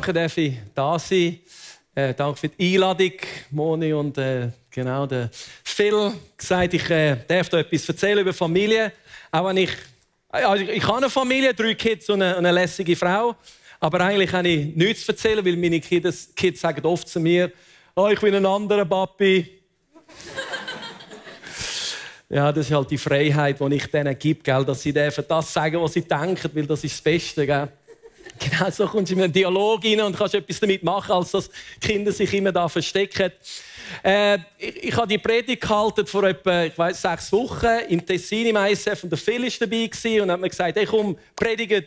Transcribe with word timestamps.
Danke, 0.00 0.14
dass 0.14 0.38
ich 0.38 0.54
da 0.74 0.98
sein. 0.98 1.40
Äh, 1.94 2.14
danke 2.14 2.40
für 2.40 2.48
die 2.48 2.72
Einladung, 2.72 3.12
Moni 3.50 3.92
und 3.92 4.16
äh, 4.16 4.48
genau 4.70 5.04
der 5.04 5.28
Phil 5.62 6.12
gesagt, 6.38 6.72
ich 6.72 6.88
äh, 6.88 7.18
darf 7.28 7.50
da 7.50 7.58
etwas 7.58 7.86
erzählen 7.86 8.20
über 8.20 8.32
Familie, 8.32 8.92
auch 9.30 9.44
wenn 9.44 9.58
ich 9.58 9.70
also 10.30 10.62
ich, 10.62 10.70
ich 10.70 10.86
habe 10.86 10.96
eine 10.96 11.10
Familie, 11.10 11.52
drei 11.52 11.74
Kids 11.74 12.08
und 12.08 12.22
eine, 12.22 12.34
eine 12.34 12.50
lässige 12.50 12.96
Frau, 12.96 13.36
aber 13.78 14.00
eigentlich 14.00 14.32
habe 14.32 14.48
ich 14.48 14.74
nichts 14.74 15.04
zu 15.04 15.12
erzählen, 15.12 15.44
weil 15.44 15.58
meine 15.58 15.80
Kids, 15.80 16.30
Kids 16.34 16.62
sagen 16.62 16.82
oft 16.86 17.06
zu 17.06 17.20
mir, 17.20 17.52
oh, 17.94 18.08
ich 18.08 18.20
bin 18.20 18.34
ein 18.34 18.46
anderer 18.46 18.86
Papi. 18.86 19.50
Ja, 22.32 22.52
das 22.52 22.66
ist 22.66 22.72
halt 22.72 22.88
die 22.88 22.96
Freiheit, 22.96 23.58
die 23.58 23.74
ich 23.74 23.86
denen 23.88 24.16
gebe, 24.16 24.40
gell? 24.40 24.64
dass 24.64 24.82
sie 24.82 24.92
das 24.92 25.52
sagen, 25.52 25.82
was 25.82 25.94
sie 25.94 26.02
denken, 26.02 26.48
weil 26.54 26.64
das 26.64 26.84
ist 26.84 26.94
das 26.94 27.02
Beste. 27.02 27.44
Gell? 27.44 27.68
Genau 28.40 28.70
so 28.70 28.86
kommst 28.86 29.10
du 29.10 29.16
in 29.16 29.22
einen 29.22 29.32
Dialog 29.32 29.84
rein 29.84 30.00
und 30.00 30.16
kannst 30.16 30.34
etwas 30.34 30.60
damit 30.60 30.82
machen, 30.82 31.12
als 31.12 31.30
dass 31.30 31.50
die 31.50 31.88
Kinder 31.88 32.10
sich 32.10 32.32
immer 32.32 32.50
da 32.50 32.68
verstecken. 32.68 33.32
Äh, 34.02 34.38
ich, 34.56 34.84
ich 34.84 34.96
habe 34.96 35.08
die 35.08 35.18
Predigt 35.18 35.60
gehalten 35.60 36.06
vor 36.06 36.24
etwa, 36.24 36.64
ich 36.64 36.78
weiß, 36.78 37.02
sechs 37.02 37.30
Wochen 37.32 37.80
im 37.88 38.04
Tessin 38.04 38.46
im 38.46 38.56
ISF 38.56 39.04
und 39.04 39.10
der 39.10 39.18
Phil 39.18 39.42
war 39.42 39.50
dabei 39.60 39.86
gewesen 39.86 40.20
und 40.22 40.30
hat 40.30 40.40
mir 40.40 40.48
gesagt, 40.48 40.76
hey, 40.76 40.86
komm, 40.86 41.18
predige 41.36 41.84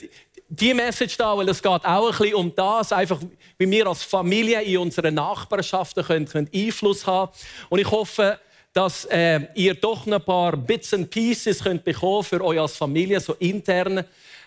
die 0.47 0.73
Message 0.75 1.17
da, 1.17 1.35
weil 1.35 1.49
es 1.49 1.61
geht 1.61 1.71
auch 1.71 2.11
ein 2.11 2.17
bisschen 2.17 2.35
um 2.35 2.53
das, 2.55 2.91
einfach 2.91 3.19
wie 3.57 3.71
wir 3.71 3.87
als 3.87 4.03
Familie 4.03 4.61
in 4.61 4.77
unseren 4.77 5.15
Nachbarschaften 5.15 6.03
können, 6.03 6.27
können 6.27 6.49
Einfluss 6.53 7.07
haben. 7.07 7.31
Und 7.69 7.79
ich 7.79 7.89
hoffe, 7.89 8.37
dass 8.73 9.05
äh, 9.05 9.41
ihr 9.55 9.73
doch 9.75 10.05
ein 10.05 10.21
paar 10.23 10.57
Bits 10.57 10.93
and 10.93 11.09
Pieces 11.09 11.63
könnt 11.63 11.83
bekommen 11.83 12.23
für 12.23 12.43
euch 12.43 12.59
als 12.59 12.75
Familie, 12.75 13.19
so 13.19 13.33
intern. 13.33 14.03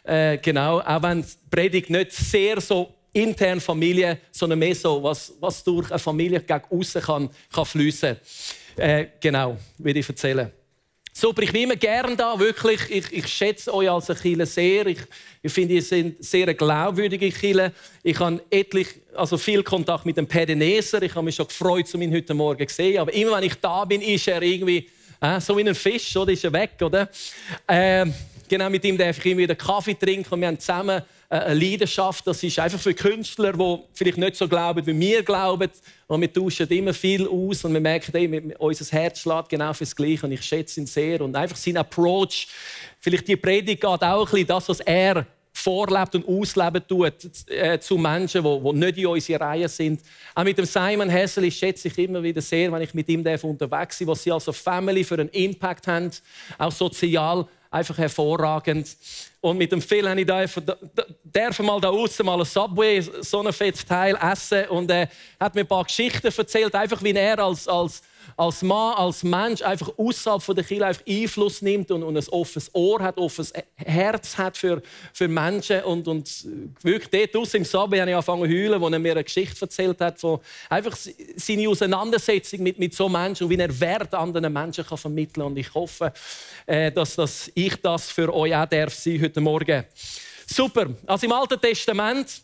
Äh, 0.07 0.39
genau, 0.39 0.79
auch 0.81 1.03
wenn 1.03 1.23
die 1.23 1.29
Predigt 1.51 1.91
nicht 1.91 2.12
sehr 2.12 2.61
so 2.61 2.95
intern 3.12 3.61
Familie, 3.61 4.19
sondern 4.31 4.59
mehr 4.59 4.75
so, 4.75 5.03
was, 5.03 5.33
was 5.41 5.65
durch 5.65 5.91
eine 5.91 5.99
Familie 5.99 6.41
gegen 6.41 6.62
außen 6.71 7.03
kann, 7.03 7.29
kann 7.53 7.65
fließen. 7.65 8.17
Äh, 8.77 9.07
genau, 9.19 9.57
würde 9.79 9.99
ich 9.99 10.09
erzählen. 10.09 10.53
Super, 11.12 11.43
ich 11.43 11.51
bin 11.51 11.62
immer 11.62 11.77
gern 11.77 12.17
da, 12.17 12.39
wirklich. 12.39 12.83
Ich, 12.91 13.11
ich 13.11 13.27
schätze 13.27 13.73
euch 13.73 13.91
als 13.91 14.07
Kille 14.21 14.45
sehr. 14.47 14.87
Ich, 14.87 14.99
ich 15.43 15.51
finde, 15.51 15.75
ihr 15.75 15.83
seid 15.83 16.17
sehr 16.21 16.53
glaubwürdige 16.55 17.31
Kille. 17.31 17.73
Ich 18.03 18.21
habe 18.21 18.45
etlich, 18.51 18.87
also 19.15 19.39
viel 19.39 19.62
Kontakt 19.62 20.05
mit 20.05 20.19
dem 20.19 20.27
Pedeneser. 20.27 21.03
Ich 21.03 21.15
habe 21.15 21.25
mich 21.25 21.34
schon 21.34 21.49
gefreut, 21.49 21.93
um 21.95 22.03
ihn 22.03 22.12
heute 22.12 22.34
Morgen 22.34 22.69
zu 22.69 22.75
sehen. 22.75 22.99
Aber 22.99 23.12
immer 23.15 23.39
wenn 23.39 23.45
ich 23.45 23.55
da 23.55 23.84
bin, 23.87 24.03
ist 24.03 24.29
er 24.29 24.43
irgendwie 24.43 24.89
äh, 25.21 25.41
so 25.41 25.57
wie 25.57 25.67
ein 25.67 25.75
Fisch, 25.75 26.15
oder? 26.17 26.31
Ist 26.33 26.45
er 26.45 26.53
weg, 26.53 26.73
oder? 26.83 27.09
Ähm, 27.67 28.12
genau, 28.48 28.70
mit 28.70 28.84
ihm 28.84 28.97
darf 28.97 29.19
ich 29.19 29.33
immer 29.33 29.42
wieder 29.42 29.55
Kaffee 29.55 29.94
trinken 29.94 30.33
und 30.33 30.41
wir 30.41 30.48
haben 30.48 30.58
zusammen 30.58 31.02
äh, 31.28 31.36
eine 31.36 31.55
Leidenschaft. 31.55 32.27
Das 32.27 32.42
ist 32.42 32.58
einfach 32.58 32.78
für 32.78 32.94
Künstler, 32.94 33.53
die 33.53 33.78
vielleicht 33.94 34.19
nicht 34.19 34.36
so 34.36 34.48
glauben, 34.48 34.86
wie 34.86 34.98
wir 34.98 35.22
glauben. 35.22 35.70
Und 36.06 36.20
wir 36.20 36.33
tauschen 36.33 36.69
immer 36.69 36.94
viel 36.94 37.27
aus 37.27 37.64
und 37.64 37.72
wir 37.72 37.80
merken, 37.80 38.14
ey, 38.14 38.54
unser 38.59 38.97
Herz 38.97 39.21
schlägt 39.21 39.48
genau 39.48 39.72
fürs 39.72 39.94
Gleiche 39.94 40.26
und 40.26 40.32
ich 40.32 40.43
schätze 40.43 40.81
ihn 40.81 40.87
sehr. 40.87 41.21
Und 41.21 41.34
einfach 41.34 41.56
sein 41.56 41.76
Approach, 41.76 42.48
vielleicht 43.00 43.28
die 43.28 43.37
Predigt 43.37 43.81
geht 43.81 44.03
auch 44.03 44.03
ein 44.03 44.25
bisschen 44.25 44.47
das, 44.47 44.69
was 44.69 44.81
er 44.81 45.26
vorlebt 45.56 46.15
und 46.15 46.28
ausleben 46.28 46.87
tut 46.87 47.15
äh, 47.48 47.81
zu 47.81 47.97
Menschen, 47.97 48.44
die, 48.44 48.72
nicht 48.72 48.98
in 48.98 49.06
unserer 49.06 49.41
Reihe 49.41 49.69
sind. 49.69 50.00
Auch 50.34 50.44
mit 50.44 50.59
dem 50.59 50.66
Simon 50.66 51.09
Hessel 51.09 51.50
schätze 51.50 51.88
ich 51.88 51.98
immer 51.98 52.22
wieder 52.22 52.42
sehr, 52.42 52.71
wenn 52.71 52.82
ich 52.82 52.92
mit 52.92 53.09
ihm 53.09 53.25
unterwegs 53.42 53.98
bin, 53.98 54.09
was 54.09 54.22
sie 54.22 54.31
als 54.31 54.44
Family 54.44 55.03
für 55.03 55.15
einen 55.15 55.31
Impact 55.31 55.87
haben, 55.87 56.10
auch 56.59 56.72
sozial 56.72 57.47
einfach 57.76 57.98
hervorragend. 57.98 58.97
Und 59.41 59.59
mit 59.59 59.70
dem 59.70 59.81
Phil 59.81 60.09
habe 60.09 60.20
ich 60.20 60.26
da, 60.26 60.44
darf 61.22 61.59
mal 61.60 61.81
da 61.81 61.91
außen 61.91 62.25
mal 62.25 62.38
ein 62.41 62.44
Subway, 62.44 63.00
so 63.00 63.42
ein 63.42 63.53
fettes 63.53 63.84
Teil 63.84 64.16
essen 64.20 64.66
und 64.69 64.91
er 64.91 65.09
hat 65.38 65.54
mir 65.54 65.60
ein 65.60 65.66
paar 65.66 65.84
Geschichten 65.84 66.26
erzählt, 66.26 66.75
einfach 66.75 67.03
wie 67.03 67.12
er 67.12 67.38
als, 67.38 67.69
als 67.69 68.03
als 68.37 68.62
Mann, 68.62 68.94
als 68.94 69.22
Mensch 69.22 69.62
einfach 69.62 69.91
außerhalb 69.97 70.42
von 70.42 70.54
der 70.54 70.64
Kirche 70.64 70.87
einfach 70.87 71.03
Einfluss 71.06 71.62
nimmt 71.62 71.91
und, 71.91 72.03
und 72.03 72.16
ein 72.16 72.28
offenes 72.28 72.75
Ohr 72.75 73.00
hat, 73.00 73.19
offenes 73.19 73.53
Herz 73.76 74.37
hat 74.38 74.56
für, 74.56 74.82
für 75.12 75.28
Menschen. 75.28 75.82
Und, 75.84 76.09
und 76.09 76.47
wirklich 76.82 77.10
dort 77.10 77.42
aus 77.42 77.54
im 77.54 77.65
Sabbat 77.65 78.00
habe 78.00 78.10
ich 78.10 78.16
angefangen 78.16 78.42
zu 78.42 78.48
heulen, 78.48 78.81
wo 78.81 78.88
er 78.88 78.98
mir 78.98 79.12
eine 79.12 79.25
Geschichte 79.25 79.60
erzählt 79.60 80.00
hat, 80.00 80.22
wo 80.22 80.41
einfach 80.69 80.97
seine 81.36 81.69
Auseinandersetzung 81.69 82.62
mit, 82.62 82.78
mit 82.78 82.94
so 82.94 83.09
Menschen 83.09 83.44
und 83.44 83.50
wie 83.50 83.59
er 83.59 83.81
Wert 83.81 84.15
anderen 84.15 84.53
Menschen 84.53 84.84
kann 84.84 84.98
vermitteln 84.98 85.42
kann. 85.42 85.53
Und 85.53 85.59
ich 85.59 85.72
hoffe, 85.75 86.12
äh, 86.66 86.91
dass, 86.92 87.16
dass 87.16 87.50
ich 87.54 87.76
das 87.76 88.10
für 88.10 88.32
euch 88.32 88.54
auch 88.54 88.66
darf 88.66 88.94
sein 88.94 89.20
heute 89.20 89.41
Morgen. 89.41 89.84
Super. 90.47 90.91
Also 91.06 91.26
im 91.26 91.32
Alten 91.32 91.60
Testament 91.60 92.42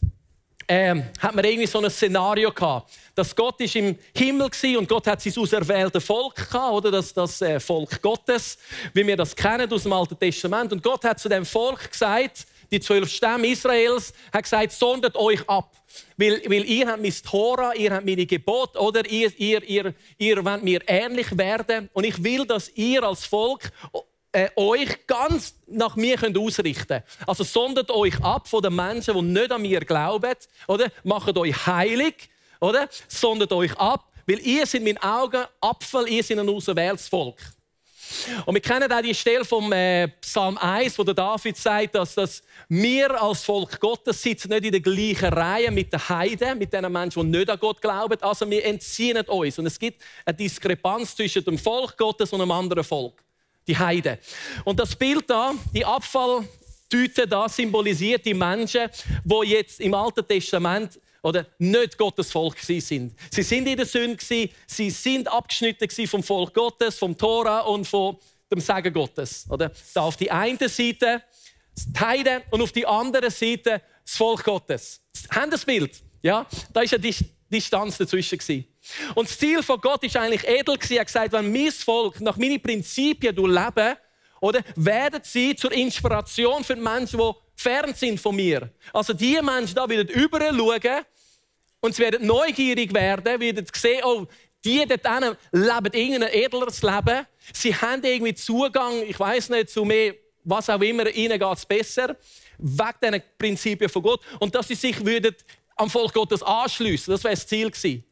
ähm, 0.69 1.05
hat 1.19 1.35
man 1.35 1.45
irgendwie 1.45 1.67
so 1.67 1.79
ein 1.81 1.91
Szenario 1.91 2.51
gehabt, 2.53 2.93
dass 3.15 3.35
Gott 3.35 3.61
ist 3.61 3.77
im 3.77 3.99
Himmel 4.17 4.49
war 4.49 4.79
und 4.79 4.89
Gott 4.89 5.07
hat 5.07 5.21
sein 5.21 5.35
auserwählte 5.37 6.01
Volk 6.01 6.37
gehabt, 6.37 6.73
oder 6.73 6.91
das, 6.91 7.13
das 7.13 7.41
äh, 7.43 7.61
Volk 7.61 8.01
Gottes, 8.01 8.59
wie 8.95 9.07
wir 9.07 9.17
das 9.17 9.35
kennen 9.35 9.71
aus 9.73 9.83
dem 9.83 9.93
Alten 9.93 10.19
Testament. 10.19 10.73
Und 10.73 10.83
Gott 10.83 11.05
hat 11.05 11.19
zu 11.19 11.29
dem 11.29 11.45
Volk 11.45 11.91
gesagt, 11.91 12.47
die 12.71 12.81
zwölf 12.81 13.11
Stämme 13.11 13.47
Israels, 13.47 14.13
hat 14.33 14.45
gesagt, 14.45 14.73
sondert 14.73 15.17
euch 15.17 15.47
ab. 15.49 15.71
Weil, 16.17 16.43
weil 16.47 16.65
ihr 16.65 16.89
habt 16.89 17.03
mein 17.03 17.15
Tora, 17.23 17.75
ihr 17.75 17.93
habt 17.93 18.07
meine 18.07 18.25
Gebote, 18.25 18.79
oder? 18.79 19.07
Ihr, 19.07 19.31
ihr, 19.39 19.63
ihr, 19.65 19.95
ihr 20.17 20.45
wollt 20.45 20.63
mir 20.63 20.81
ähnlich 20.87 21.37
werden. 21.37 21.91
Und 21.93 22.05
ich 22.05 22.23
will, 22.25 22.47
dass 22.47 22.71
ihr 22.71 23.03
als 23.03 23.27
Volk 23.27 23.71
äh, 24.33 24.49
euch 24.57 25.07
ganz 25.07 25.55
nach 25.67 25.95
mir 25.95 26.17
könnt 26.17 26.39
ausrichten. 26.39 27.03
Also 27.27 27.45
sondert 27.45 27.91
euch 27.91 28.19
ab 28.23 28.49
von 28.49 28.63
den 28.63 28.75
Menschen, 28.75 29.15
die 29.15 29.23
nicht 29.23 29.53
an 29.53 29.63
mir 29.63 29.81
glauben. 29.81 30.35
Oder? 30.67 30.91
Macht 31.05 31.37
euch 31.37 31.67
heilig. 31.67 32.31
Oder? 32.61 32.89
Sondert 33.09 33.53
euch 33.53 33.77
ab. 33.77 34.09
Weil 34.27 34.41
ihr 34.41 34.65
in 34.75 34.85
meinen 34.85 34.99
Augen 34.99 35.45
Apfel, 35.61 36.09
ihr 36.09 36.23
seid 36.23 36.39
ein 36.39 36.49
auserwähltes 36.49 37.09
Volk. 37.09 37.39
Und 38.45 38.55
wir 38.55 38.61
kennen 38.61 38.93
auch 38.93 39.01
die 39.01 39.15
Stelle 39.15 39.45
vom 39.45 39.73
äh, 39.73 40.09
Psalm 40.21 40.59
1, 40.59 40.99
wo 40.99 41.03
der 41.03 41.15
David 41.15 41.57
sagt, 41.57 41.95
dass, 41.95 42.15
dass 42.15 42.43
wir 42.69 43.21
als 43.21 43.43
Volk 43.43 43.81
Gottes 43.81 44.23
sitzen 44.23 44.51
nicht 44.51 44.65
in 44.65 44.73
der 44.73 44.81
gleichen 44.81 45.33
Reihe 45.33 45.71
mit 45.71 45.93
den 45.93 46.09
Heiden, 46.09 46.59
mit 46.59 46.73
den 46.73 46.91
Menschen, 46.93 47.33
die 47.33 47.39
nicht 47.39 47.51
an 47.51 47.59
Gott 47.59 47.81
glauben. 47.81 48.21
Also 48.23 48.49
wir 48.49 48.65
entziehen 48.65 49.21
uns. 49.27 49.59
Und 49.59 49.67
es 49.67 49.79
gibt 49.79 50.03
eine 50.25 50.37
Diskrepanz 50.37 51.17
zwischen 51.17 51.45
dem 51.45 51.59
Volk 51.59 51.97
Gottes 51.97 52.33
und 52.33 52.41
einem 52.41 52.51
anderen 52.51 52.85
Volk 52.85 53.23
die 53.67 53.77
Heide. 53.77 54.19
Und 54.65 54.79
das 54.79 54.95
Bild 54.97 55.29
da, 55.29 55.55
die 55.73 55.85
Abfalltüte 55.85 57.27
da, 57.27 57.49
symbolisiert 57.49 58.25
die 58.25 58.35
Menschen, 58.35 58.89
wo 59.25 59.43
jetzt 59.43 59.81
im 59.81 59.95
Alten 59.95 60.27
Testament 60.27 61.01
oder 61.23 61.47
nicht 61.59 61.97
Gottes 61.97 62.33
Volk 62.33 62.59
sind. 62.59 63.15
Sie 63.31 63.43
sind 63.43 63.67
in 63.69 63.77
der 63.77 63.87
Sünde, 63.87 64.19
sie 64.67 64.91
sind 64.91 65.29
abgeschnitten 65.29 66.07
vom 66.07 66.23
Volk 66.23 66.53
Gottes, 66.53 66.99
vom 66.99 67.17
Tora 67.17 67.61
und 67.61 67.87
vom 67.87 68.19
dem 68.51 68.61
Segen 68.61 68.93
Gottes. 68.93 69.47
Oder? 69.49 69.73
Da 69.95 70.03
auf 70.03 70.17
die 70.17 70.31
eine 70.31 70.69
Seite 70.69 71.23
die 71.75 72.01
Heide 72.01 72.43
und 72.51 72.61
auf 72.61 72.73
die 72.73 72.87
andere 72.87 73.31
Seite 73.31 73.81
das 74.05 74.17
Volk 74.17 74.45
Gottes. 74.45 75.01
Haben 75.31 75.51
das 75.51 75.65
Bild? 75.65 76.03
Ja, 76.23 76.47
da 76.73 76.83
ist 76.83 76.95
eine 76.95 77.11
Distanz 77.51 77.99
dazwischen. 77.99 78.67
Und 79.15 79.29
das 79.29 79.39
Ziel 79.39 79.63
von 79.63 79.81
Gott 79.81 80.03
ist 80.05 80.17
eigentlich 80.17 80.47
edel 80.47 80.77
gewesen. 80.77 80.95
Er 80.95 81.01
hat 81.01 81.07
gesagt, 81.07 81.33
wenn 81.33 81.53
mein 81.53 81.71
Volk 81.71 82.21
nach 82.21 82.37
meinen 82.37 82.61
Prinzipien 82.61 83.35
leben, 83.37 83.97
oder, 84.41 84.61
werden 84.75 85.21
sie 85.23 85.55
zur 85.55 85.71
Inspiration 85.71 86.65
für 86.65 86.75
Menschen, 86.75 87.21
die 87.21 87.31
fern 87.55 87.95
sind 87.95 88.21
von 88.21 88.35
mir. 88.35 88.71
Also 88.93 89.13
die 89.13 89.41
Menschen 89.41 89.77
da 89.77 89.89
werden 89.89 90.09
überall 90.09 90.53
schauen 90.53 91.05
und 91.81 91.95
sie 91.95 92.03
werden 92.03 92.27
neugierig 92.27 92.93
werden, 92.93 93.41
werden 93.41 93.67
sehen, 93.73 94.01
oh, 94.05 94.27
die 94.65 94.85
dort 94.87 95.37
leben 95.53 95.93
irgendein 95.93 96.33
edleres 96.33 96.83
Leben. 96.83 97.27
Sie 97.53 97.75
haben 97.75 98.03
irgendwie 98.03 98.35
Zugang, 98.35 99.03
ich 99.07 99.19
weiß 99.19 99.51
nicht, 99.51 99.71
zu 99.71 99.85
mehr, 99.85 100.15
was 100.45 100.69
auch 100.69 100.81
immer, 100.81 101.09
ihnen 101.09 101.39
geht 101.39 101.57
es 101.57 101.67
besser, 101.67 102.17
wegen 102.59 102.99
diesen 103.03 103.23
Prinzipien 103.39 103.91
von 103.91 104.03
Gott. 104.03 104.21
Und 104.41 104.55
dass 104.55 104.69
sie 104.69 104.75
sich 104.75 105.05
würden 105.05 105.37
am 105.77 105.89
Volk 105.89 106.13
Gottes 106.13 106.43
anschliessen. 106.43 107.13
Das 107.13 107.25
wäre 107.25 107.35
das 107.35 107.47
Ziel 107.47 107.71
gewesen. 107.71 108.05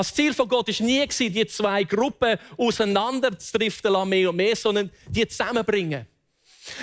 Das 0.00 0.14
Ziel 0.14 0.32
von 0.32 0.48
Gott 0.48 0.66
war 0.66 0.86
nie, 0.86 1.06
die 1.06 1.46
zwei 1.46 1.84
Gruppen 1.84 2.38
auseinanderzudriften, 2.56 4.08
mehr 4.08 4.30
und 4.30 4.36
mehr, 4.36 4.56
sondern 4.56 4.90
die 5.06 5.28
zusammenbringen. 5.28 6.06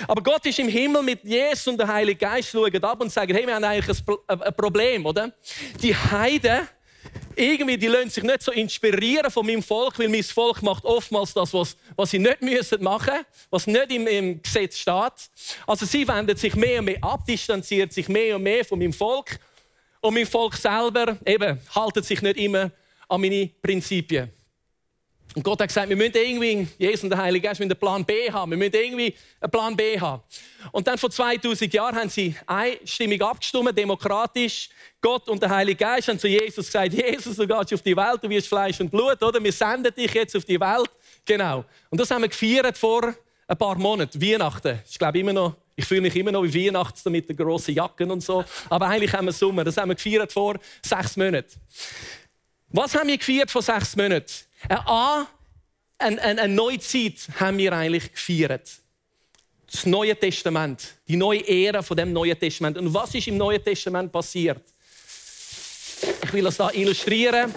Aber 0.06 0.22
Gott 0.22 0.46
ist 0.46 0.60
im 0.60 0.68
Himmel 0.68 1.02
mit 1.02 1.24
Jesus 1.24 1.66
und 1.66 1.78
der 1.78 1.88
Heilige 1.88 2.16
Geist, 2.16 2.50
schauen 2.50 2.84
ab 2.84 3.00
und 3.00 3.10
sagen, 3.10 3.34
hey, 3.34 3.44
wir 3.44 3.56
haben 3.56 3.64
eigentlich 3.64 3.98
ein 4.28 4.54
Problem, 4.54 5.04
oder? 5.04 5.32
Die 5.82 5.96
Heiden, 5.96 6.68
irgendwie, 7.34 7.76
die 7.76 7.88
lassen 7.88 8.10
sich 8.10 8.22
nicht 8.22 8.40
so 8.40 8.52
inspirieren 8.52 9.32
von 9.32 9.44
meinem 9.44 9.64
Volk, 9.64 9.98
weil 9.98 10.08
mein 10.08 10.22
Volk 10.22 10.62
macht 10.62 10.84
oftmals 10.84 11.34
das, 11.34 11.52
was, 11.52 11.76
was 11.96 12.12
sie 12.12 12.20
nicht 12.20 12.40
müssen 12.40 12.80
machen, 12.84 13.24
was 13.50 13.66
nicht 13.66 13.90
im, 13.90 14.06
im 14.06 14.40
Gesetz 14.40 14.78
steht. 14.78 15.30
Also 15.66 15.86
sie 15.86 16.06
wenden 16.06 16.36
sich 16.36 16.54
mehr 16.54 16.78
und 16.78 16.84
mehr 16.84 17.02
ab, 17.02 17.26
distanziert 17.26 17.92
sich 17.92 18.08
mehr 18.08 18.36
und 18.36 18.44
mehr 18.44 18.64
von 18.64 18.78
meinem 18.78 18.92
Volk. 18.92 19.40
Und 20.02 20.14
mein 20.14 20.26
Volk 20.26 20.54
selber 20.54 21.18
eben 21.26 21.58
haltet 21.74 22.04
sich 22.04 22.22
nicht 22.22 22.36
immer 22.36 22.70
an 23.08 23.20
meine 23.20 23.50
Prinzipien. 23.62 24.30
Und 25.34 25.42
Gott 25.42 25.60
hat 25.60 25.68
gesagt, 25.68 25.88
wir 25.88 25.96
müssen 25.96 26.16
irgendwie, 26.16 26.66
Jesus 26.78 27.04
und 27.04 27.10
der 27.10 27.18
Heilige 27.18 27.46
Geist, 27.46 27.60
einen 27.60 27.76
Plan 27.76 28.04
B 28.04 28.30
haben. 28.30 28.50
Wir 28.50 28.58
müssen 28.58 28.74
irgendwie 28.74 29.14
einen 29.40 29.50
Plan 29.50 29.76
B 29.76 30.00
haben. 30.00 30.22
Und 30.72 30.86
dann 30.86 30.96
vor 30.96 31.10
2000 31.10 31.72
Jahren 31.72 31.94
haben 31.94 32.08
sie 32.08 32.34
einstimmig 32.46 33.22
abgestimmt, 33.22 33.76
demokratisch. 33.76 34.70
Gott 35.00 35.28
und 35.28 35.42
der 35.42 35.50
Heilige 35.50 35.76
Geist 35.76 36.08
haben 36.08 36.18
zu 36.18 36.26
Jesus 36.26 36.66
gesagt, 36.66 36.92
Jesus, 36.94 37.36
du 37.36 37.46
gehst 37.46 37.74
auf 37.74 37.82
die 37.82 37.96
Welt, 37.96 38.18
du 38.22 38.28
wirst 38.28 38.48
Fleisch 38.48 38.80
und 38.80 38.90
Blut, 38.90 39.22
oder? 39.22 39.42
Wir 39.42 39.52
senden 39.52 39.94
dich 39.94 40.12
jetzt 40.12 40.34
auf 40.34 40.44
die 40.44 40.58
Welt. 40.58 40.90
Genau. 41.24 41.64
Und 41.90 42.00
das 42.00 42.10
haben 42.10 42.22
wir 42.22 42.28
gefeiert 42.28 42.78
vor 42.78 43.14
ein 43.46 43.56
paar 43.56 43.78
Monaten, 43.78 44.20
Weihnachten. 44.20 44.80
Ich 44.90 44.98
glaube 44.98 45.18
immer 45.18 45.32
noch, 45.32 45.54
ich 45.76 45.84
fühle 45.84 46.00
mich 46.00 46.16
immer 46.16 46.32
noch 46.32 46.42
wie 46.42 46.66
Weihnachten 46.66 47.12
mit 47.12 47.28
den 47.28 47.36
grossen 47.36 47.74
Jacken 47.74 48.10
und 48.10 48.22
so. 48.22 48.44
Aber 48.68 48.88
eigentlich 48.88 49.12
haben 49.12 49.26
wir 49.26 49.32
Sommer. 49.32 49.62
Das 49.62 49.76
haben 49.76 49.90
wir 49.90 49.94
gefeiert 49.94 50.32
vor 50.32 50.58
sechs 50.84 51.16
Monaten. 51.16 51.60
Was 52.70 52.94
haben 52.94 53.08
wir 53.08 53.16
gefeiert 53.16 53.50
vor 53.50 53.62
sechs 53.62 53.96
Monaten? 53.96 54.30
Eine, 54.68 54.86
A, 54.86 55.26
eine, 55.98 56.20
eine, 56.20 56.48
neue 56.48 56.78
Zeit 56.78 57.14
haben 57.40 57.56
wir 57.58 57.72
eigentlich 57.72 58.12
gefeiert. 58.12 58.70
Das 59.70 59.86
Neue 59.86 60.18
Testament, 60.18 60.94
die 61.06 61.16
neue 61.16 61.46
Ära 61.46 61.82
von 61.82 61.96
dem 61.96 62.12
Neuen 62.12 62.38
Testament. 62.38 62.76
Und 62.78 62.92
was 62.92 63.14
ist 63.14 63.26
im 63.28 63.36
Neuen 63.36 63.62
Testament 63.62 64.10
passiert? 64.12 64.62
Ich 66.24 66.32
will 66.32 66.44
das 66.44 66.56
da 66.56 66.70
illustrieren 66.70 67.54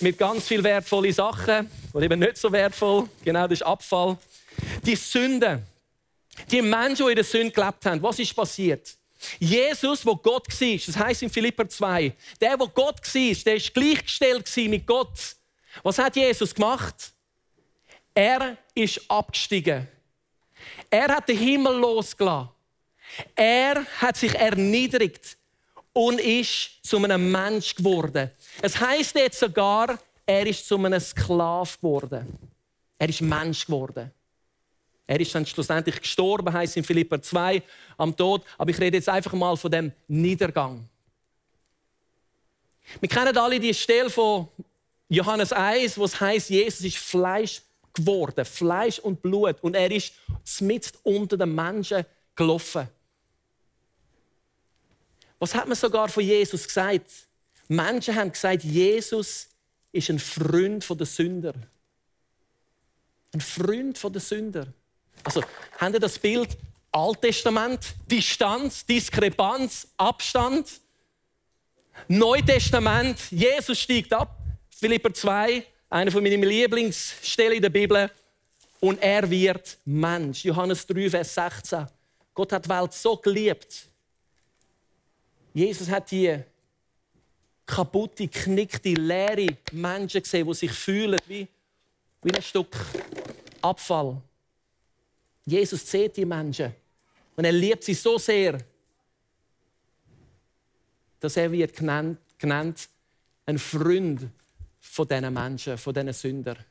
mit 0.00 0.18
ganz 0.18 0.46
viel 0.46 0.62
wertvolle 0.62 1.12
Sachen 1.12 1.70
oder 1.92 2.04
eben 2.04 2.20
nicht 2.20 2.36
so 2.36 2.52
wertvoll. 2.52 3.08
Genau, 3.24 3.42
das 3.46 3.60
ist 3.60 3.62
Abfall. 3.62 4.18
Die 4.84 4.96
Sünde, 4.96 5.62
die 6.50 6.62
Menschen, 6.62 7.06
die 7.06 7.12
in 7.12 7.16
der 7.16 7.24
Sünde 7.24 7.50
gelebt 7.50 7.86
haben, 7.86 8.02
was 8.02 8.18
ist 8.18 8.34
passiert? 8.34 8.96
Jesus, 9.38 10.04
wo 10.04 10.16
Gott 10.16 10.48
war, 10.48 10.78
das 10.86 10.96
heißt 10.96 11.22
in 11.22 11.30
Philipper 11.30 11.68
2, 11.68 12.12
der, 12.40 12.58
wo 12.58 12.68
Gott 12.68 13.00
war, 13.02 13.34
der 13.44 13.56
ist 13.56 13.74
gleichgestellt 13.74 14.50
mit 14.56 14.86
Gott. 14.86 15.36
Was 15.82 15.98
hat 15.98 16.16
Jesus 16.16 16.54
gemacht? 16.54 17.12
Er 18.14 18.56
ist 18.74 19.00
abgestiegen. 19.10 19.88
Er 20.88 21.08
hat 21.08 21.28
den 21.28 21.38
Himmel 21.38 21.76
losgelassen. 21.78 22.50
Er 23.34 23.84
hat 24.00 24.16
sich 24.16 24.34
erniedrigt 24.34 25.36
und 25.92 26.20
ist 26.20 26.70
zu 26.82 26.96
einem 26.98 27.30
Mensch 27.30 27.74
geworden. 27.74 28.30
Es 28.62 28.78
heißt 28.78 29.14
jetzt 29.16 29.40
sogar, 29.40 29.98
er 30.26 30.46
ist 30.46 30.66
zu 30.66 30.76
einem 30.76 31.00
Sklav 31.00 31.78
geworden. 31.80 32.38
Er 32.98 33.08
ist 33.08 33.20
Mensch 33.20 33.66
geworden. 33.66 34.10
Er 35.06 35.20
ist 35.20 35.34
dann 35.34 35.44
schlussendlich 35.44 36.00
gestorben, 36.00 36.52
heißt 36.52 36.76
in 36.76 36.84
Philipper 36.84 37.20
2, 37.20 37.62
am 37.98 38.16
Tod. 38.16 38.42
Aber 38.56 38.70
ich 38.70 38.80
rede 38.80 38.96
jetzt 38.96 39.08
einfach 39.08 39.32
mal 39.34 39.56
von 39.56 39.70
dem 39.70 39.92
Niedergang. 40.08 40.88
Wir 43.00 43.08
kennen 43.08 43.36
alle 43.36 43.60
die 43.60 43.74
Stelle 43.74 44.10
von 44.10 44.48
Johannes 45.08 45.52
1, 45.52 45.98
wo 45.98 46.04
es 46.04 46.18
heißt, 46.18 46.50
Jesus 46.50 46.80
ist 46.80 46.96
Fleisch 46.96 47.62
geworden, 47.92 48.44
Fleisch 48.44 48.98
und 48.98 49.20
Blut. 49.20 49.56
Und 49.62 49.74
er 49.74 49.90
ist 49.90 50.12
mitten 50.60 50.98
unter 51.02 51.36
den 51.36 51.54
Menschen 51.54 52.04
gelaufen. 52.34 52.88
Was 55.38 55.54
hat 55.54 55.68
man 55.68 55.76
sogar 55.76 56.08
von 56.08 56.22
Jesus 56.22 56.66
gesagt? 56.66 57.10
Menschen 57.68 58.14
haben 58.14 58.32
gesagt, 58.32 58.64
Jesus 58.64 59.48
ist 59.92 60.10
ein 60.10 60.18
Freund 60.18 60.88
der 60.88 61.06
Sünder. 61.06 61.54
Ein 63.32 63.40
Freund 63.40 64.02
der 64.02 64.20
Sünder. 64.20 64.66
Also, 65.22 65.42
haben 65.78 65.94
ihr 65.94 66.00
das 66.00 66.18
Bild 66.18 66.56
Alttestament, 66.90 67.94
Distanz, 68.10 68.86
Diskrepanz, 68.86 69.88
Abstand? 69.96 70.80
Neutestament, 72.08 73.18
Jesus 73.30 73.80
steigt 73.80 74.12
ab, 74.12 74.38
Philipper 74.70 75.12
2, 75.12 75.64
eine 75.90 76.10
von 76.10 76.22
meinen 76.22 76.42
Lieblingsstellen 76.42 77.56
in 77.56 77.62
der 77.62 77.70
Bibel. 77.70 78.10
Und 78.80 79.00
er 79.02 79.28
wird 79.30 79.78
Mensch. 79.84 80.44
Johannes 80.44 80.86
3, 80.86 81.10
Vers 81.10 81.34
16. 81.34 81.86
Gott 82.34 82.52
hat 82.52 82.64
die 82.64 82.68
Welt 82.68 82.92
so 82.92 83.16
geliebt. 83.16 83.86
Jesus 85.54 85.88
hat 85.88 86.10
die 86.10 86.38
kaputte, 87.64 88.28
knickte, 88.28 88.90
leere 88.90 89.56
Menschen 89.72 90.22
gesehen, 90.22 90.46
die 90.46 90.54
sich 90.54 90.72
fühlen 90.72 91.20
wie, 91.26 91.48
wie 92.22 92.34
ein 92.34 92.42
Stück 92.42 92.76
Abfall. 93.62 94.20
Jesus 95.46 95.88
sieht 95.88 96.16
die 96.16 96.24
Menschen 96.24 96.74
und 97.36 97.44
er 97.44 97.52
liebt 97.52 97.84
sie 97.84 97.94
so 97.94 98.18
sehr, 98.18 98.58
dass 101.20 101.36
er 101.36 101.50
wird 101.50 101.74
genannt, 101.74 102.18
genannt 102.38 102.88
ein 103.46 103.58
Freund 103.58 104.28
von 104.80 105.08
diesen 105.08 105.34
Menschen, 105.34 105.78
von 105.78 105.94
diesen 105.94 106.12
Sündern. 106.12 106.64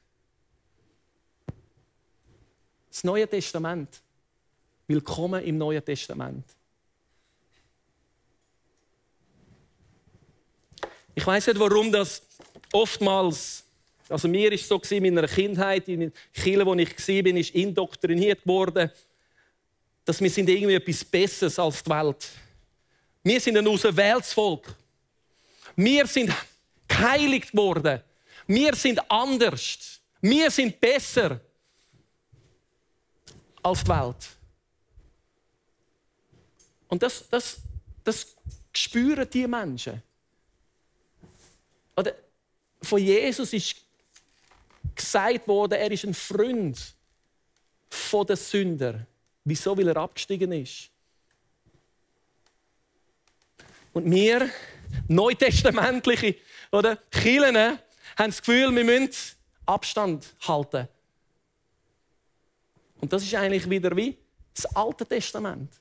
Das 2.89 3.03
Neue 3.03 3.27
Testament. 3.27 4.01
Willkommen 4.87 5.43
im 5.43 5.57
Neuen 5.57 5.83
Testament. 5.83 6.45
Ich 11.15 11.25
weiß 11.25 11.47
nicht, 11.47 11.59
warum 11.59 11.91
das 11.91 12.21
oftmals, 12.71 13.63
also 14.09 14.27
mir 14.27 14.51
ist 14.51 14.67
so 14.67 14.81
in 14.89 15.03
meiner 15.03 15.27
Kindheit, 15.27 15.87
in 15.87 15.99
der 15.99 16.11
Kirche, 16.33 16.65
wo 16.65 16.73
ich 16.75 16.89
war, 16.89 17.23
bin 17.23 17.37
indoktriniert 17.37 18.45
worden, 18.45 18.91
dass 20.05 20.19
wir 20.19 20.29
sind 20.29 20.49
irgendwie 20.49 20.75
etwas 20.75 21.05
Besseres 21.05 21.57
als 21.57 21.83
die 21.83 21.89
Welt. 21.89 22.29
Wir 23.23 23.39
sind 23.39 23.57
ein 23.57 23.67
auserwähltes. 23.67 24.35
Wir 25.75 26.05
sind 26.05 26.31
geheiligt 26.87 27.55
worden. 27.55 28.01
Wir 28.47 28.75
sind 28.75 28.99
anders. 29.09 30.01
Wir 30.19 30.51
sind 30.51 30.79
besser 30.79 31.39
als 33.61 33.83
die 33.83 33.89
Welt. 33.89 34.29
Und 36.89 37.01
das, 37.01 37.27
das, 37.29 37.57
das 38.03 38.35
spüren 38.73 39.27
die 39.29 39.47
Menschen. 39.47 40.03
Oder 41.95 42.13
von 42.81 42.99
Jesus 42.99 43.53
ist 43.53 43.82
gesagt 44.95 45.47
worden, 45.47 45.73
er 45.73 45.91
ist 45.91 46.03
ein 46.03 46.13
Freund 46.13 46.95
von 47.89 48.25
den 48.25 48.35
Sünder. 48.35 49.05
Wieso? 49.43 49.77
Weil 49.77 49.89
er 49.89 49.97
abgestiegen 49.97 50.51
ist. 50.51 50.89
Und 53.93 54.09
wir, 54.09 54.49
neutestamentliche 55.07 56.35
oder 56.71 56.97
Kirchen, 57.11 57.55
haben 57.55 58.29
das 58.29 58.41
Gefühl, 58.41 58.75
wir 58.75 58.83
müssen 58.83 59.37
Abstand 59.65 60.35
halten. 60.47 60.87
Und 62.99 63.11
das 63.11 63.23
ist 63.23 63.35
eigentlich 63.35 63.69
wieder 63.69 63.95
wie 63.95 64.17
das 64.53 64.65
Alte 64.75 65.05
Testament. 65.05 65.71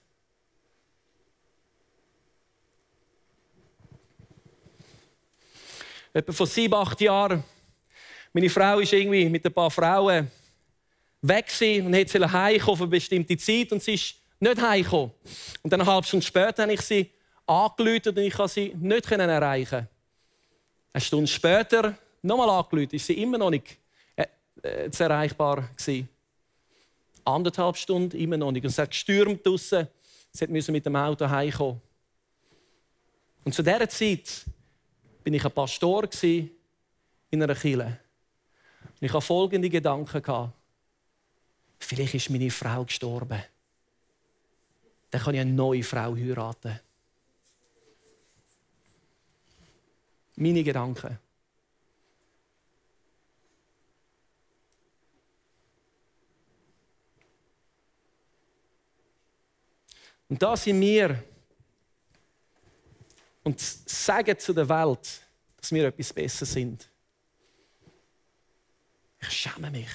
Etwa 6.12 6.32
vor 6.32 6.46
sieben, 6.46 6.74
acht 6.74 7.00
Jahren. 7.00 7.42
Meine 8.32 8.48
Frau 8.48 8.78
ist 8.78 8.92
irgendwie 8.92 9.28
mit 9.28 9.44
ein 9.44 9.52
paar 9.52 9.70
Frauen 9.70 10.30
weg 11.20 11.52
und 11.60 11.92
wollte 11.92 12.32
heimkommen 12.32 12.76
für 12.76 12.84
eine 12.84 12.90
bestimmte 12.90 13.36
Zeit 13.36 13.72
und 13.72 13.82
sie 13.82 13.94
ist 13.94 14.14
nicht 14.40 14.60
heimgekommen. 14.60 15.12
Und 15.62 15.72
dann 15.72 15.82
eine 15.82 15.90
halbe 15.90 16.06
Stunde 16.06 16.24
später 16.24 16.62
habe 16.62 16.72
ich 16.72 16.80
sie 16.80 17.10
angerufen 17.46 18.08
und 18.08 18.18
ich 18.18 18.34
konnte 18.34 18.54
sie 18.54 18.74
nicht 18.74 19.10
erreichen. 19.10 19.86
Eine 20.92 21.00
Stunde 21.00 21.26
später 21.26 21.96
nochmal 22.22 22.48
angerufen, 22.48 22.96
ist 22.96 23.06
sie 23.06 23.20
immer 23.20 23.36
noch 23.38 23.50
nicht 23.50 23.78
äh, 24.16 24.26
äh, 24.62 24.90
erreichbar 24.98 25.68
gewesen. 25.76 26.08
Anderthalb 27.24 27.76
Stunden 27.76 28.16
immer 28.16 28.36
noch 28.36 28.50
nicht. 28.50 28.64
Und 28.64 28.70
es 28.70 28.78
hat 28.78 28.90
gestürmt 28.90 29.46
draussen. 29.46 29.86
Sie 30.32 30.46
musste 30.46 30.72
mit 30.72 30.84
dem 30.86 30.96
Auto 30.96 31.28
heimkommen. 31.28 31.80
Und 33.44 33.54
zu 33.54 33.62
dieser 33.62 33.88
Zeit 33.88 34.44
bin 35.22 35.34
ich 35.34 35.44
ein 35.44 35.52
Pastor 35.52 36.08
in 37.30 37.42
einer 37.42 37.54
Kirche. 37.54 37.98
Und 39.02 39.06
ich 39.06 39.12
hatte 39.14 39.26
folgende 39.26 39.68
Gedanken. 39.68 40.52
Vielleicht 41.80 42.14
ist 42.14 42.30
meine 42.30 42.52
Frau 42.52 42.84
gestorben. 42.84 43.42
Dann 45.10 45.20
kann 45.20 45.34
ich 45.34 45.40
eine 45.40 45.50
neue 45.50 45.82
Frau 45.82 46.14
heiraten. 46.14 46.78
Meine 50.36 50.62
Gedanken. 50.62 51.18
Und 60.28 60.40
da 60.40 60.56
sind 60.56 60.80
wir 60.80 61.24
und 63.42 63.58
sagen 63.58 64.38
zu 64.38 64.52
der 64.52 64.68
Welt, 64.68 65.22
dass 65.56 65.72
wir 65.72 65.88
etwas 65.88 66.12
besser 66.12 66.46
sind. 66.46 66.91
Schäme 69.42 69.70
mich. 69.70 69.88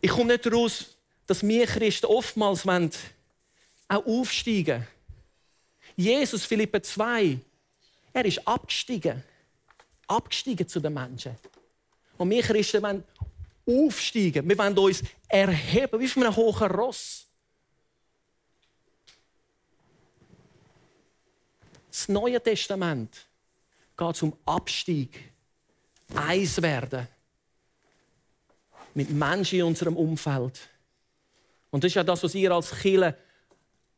Ich 0.00 0.10
komme 0.10 0.32
nicht 0.32 0.46
daraus, 0.46 0.96
dass 1.26 1.46
wir 1.46 1.66
Christen 1.66 2.06
oftmals 2.06 2.66
wollen, 2.66 2.90
auch 3.88 4.04
aufsteigen 4.04 4.86
Jesus, 5.96 6.44
Philippe 6.44 6.82
2, 6.82 7.38
er 8.12 8.24
ist 8.24 8.46
abgestiegen. 8.46 9.22
Abgestiegen 10.06 10.68
zu 10.68 10.78
den 10.78 10.92
Menschen. 10.92 11.36
Und 12.18 12.30
wir 12.30 12.42
Christen 12.42 12.82
wollen 12.82 13.04
aufsteigen. 13.66 14.48
Wir 14.48 14.58
wollen 14.58 14.76
uns 14.76 15.02
erheben, 15.28 15.98
wie 15.98 16.08
von 16.08 16.22
einem 16.22 16.36
hohen 16.36 16.70
Ross. 16.70 17.26
Das 21.90 22.08
Neue 22.08 22.40
Testament 22.42 23.26
geht 23.96 24.16
zum 24.16 24.36
Abstieg. 24.44 25.32
Eins 26.14 26.60
werden. 26.60 27.08
Mit 28.94 29.10
Menschen 29.10 29.58
in 29.58 29.64
unserem 29.64 29.96
Umfeld. 29.96 30.68
Und 31.70 31.84
das 31.84 31.90
ist 31.90 31.94
ja 31.96 32.04
das, 32.04 32.22
was 32.22 32.34
ihr 32.34 32.50
als 32.52 32.70
Killer 32.70 33.16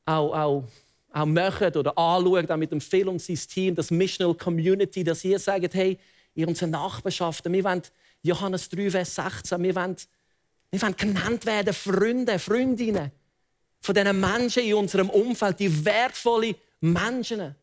auch, 0.04 0.32
auch, 0.34 0.64
auch 1.12 1.26
macht 1.26 1.76
oder 1.76 1.96
anschaut, 1.96 2.50
auch 2.50 2.56
mit 2.56 2.72
dem 2.72 2.80
Phil 2.80 3.08
und 3.08 3.20
seinem 3.20 3.36
Team, 3.36 3.74
das 3.74 3.90
Missional 3.90 4.34
Community, 4.34 5.04
dass 5.04 5.24
ihr 5.24 5.38
sagt, 5.38 5.74
hey, 5.74 5.98
in 6.34 6.46
unseren 6.46 6.70
Nachbarschaften, 6.70 7.52
wir 7.52 7.64
wollen 7.64 7.82
Johannes 8.22 8.68
3, 8.68 8.90
Vers 8.90 9.14
16, 9.14 9.62
wir 9.62 9.74
wollen, 9.74 9.96
wir 10.70 10.82
wollen 10.82 10.96
genannt 10.96 11.46
werden 11.46 11.74
Freunde, 11.74 12.38
Freundinnen 12.38 13.12
von 13.80 13.94
diesen 13.94 14.20
Menschen 14.20 14.62
in 14.62 14.74
unserem 14.74 15.10
Umfeld, 15.10 15.60
die 15.60 15.84
wertvolle 15.84 16.54
Menschen. 16.80 17.54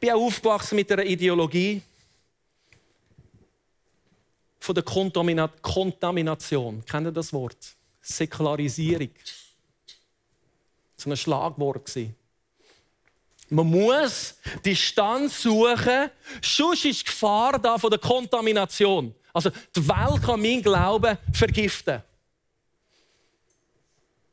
Ich 0.00 0.08
bin 0.08 0.14
auch 0.14 0.28
aufgewachsen 0.28 0.76
mit 0.76 0.90
einer 0.90 1.04
Ideologie 1.04 1.82
von 4.58 4.74
der 4.74 4.82
Kontamina 4.82 5.46
Kontamination. 5.60 6.82
Kennt 6.86 7.08
ihr 7.08 7.12
das 7.12 7.30
Wort? 7.34 7.76
Säkularisierung. 8.00 9.10
Das 10.96 11.04
war 11.04 11.12
ein 11.12 11.16
Schlagwort. 11.18 11.98
Man 13.50 13.66
muss 13.66 14.36
Distanz 14.64 15.42
suchen, 15.42 16.10
sonst 16.40 16.86
ist 16.86 17.02
die 17.02 17.04
Gefahr 17.04 17.58
da 17.58 17.76
von 17.76 17.90
der 17.90 17.98
Kontamination. 17.98 19.14
Also 19.34 19.50
die 19.50 19.86
Welt 19.86 20.22
kann 20.22 20.40
meinen 20.40 20.62
Glauben 20.62 21.18
vergiften. 21.30 22.02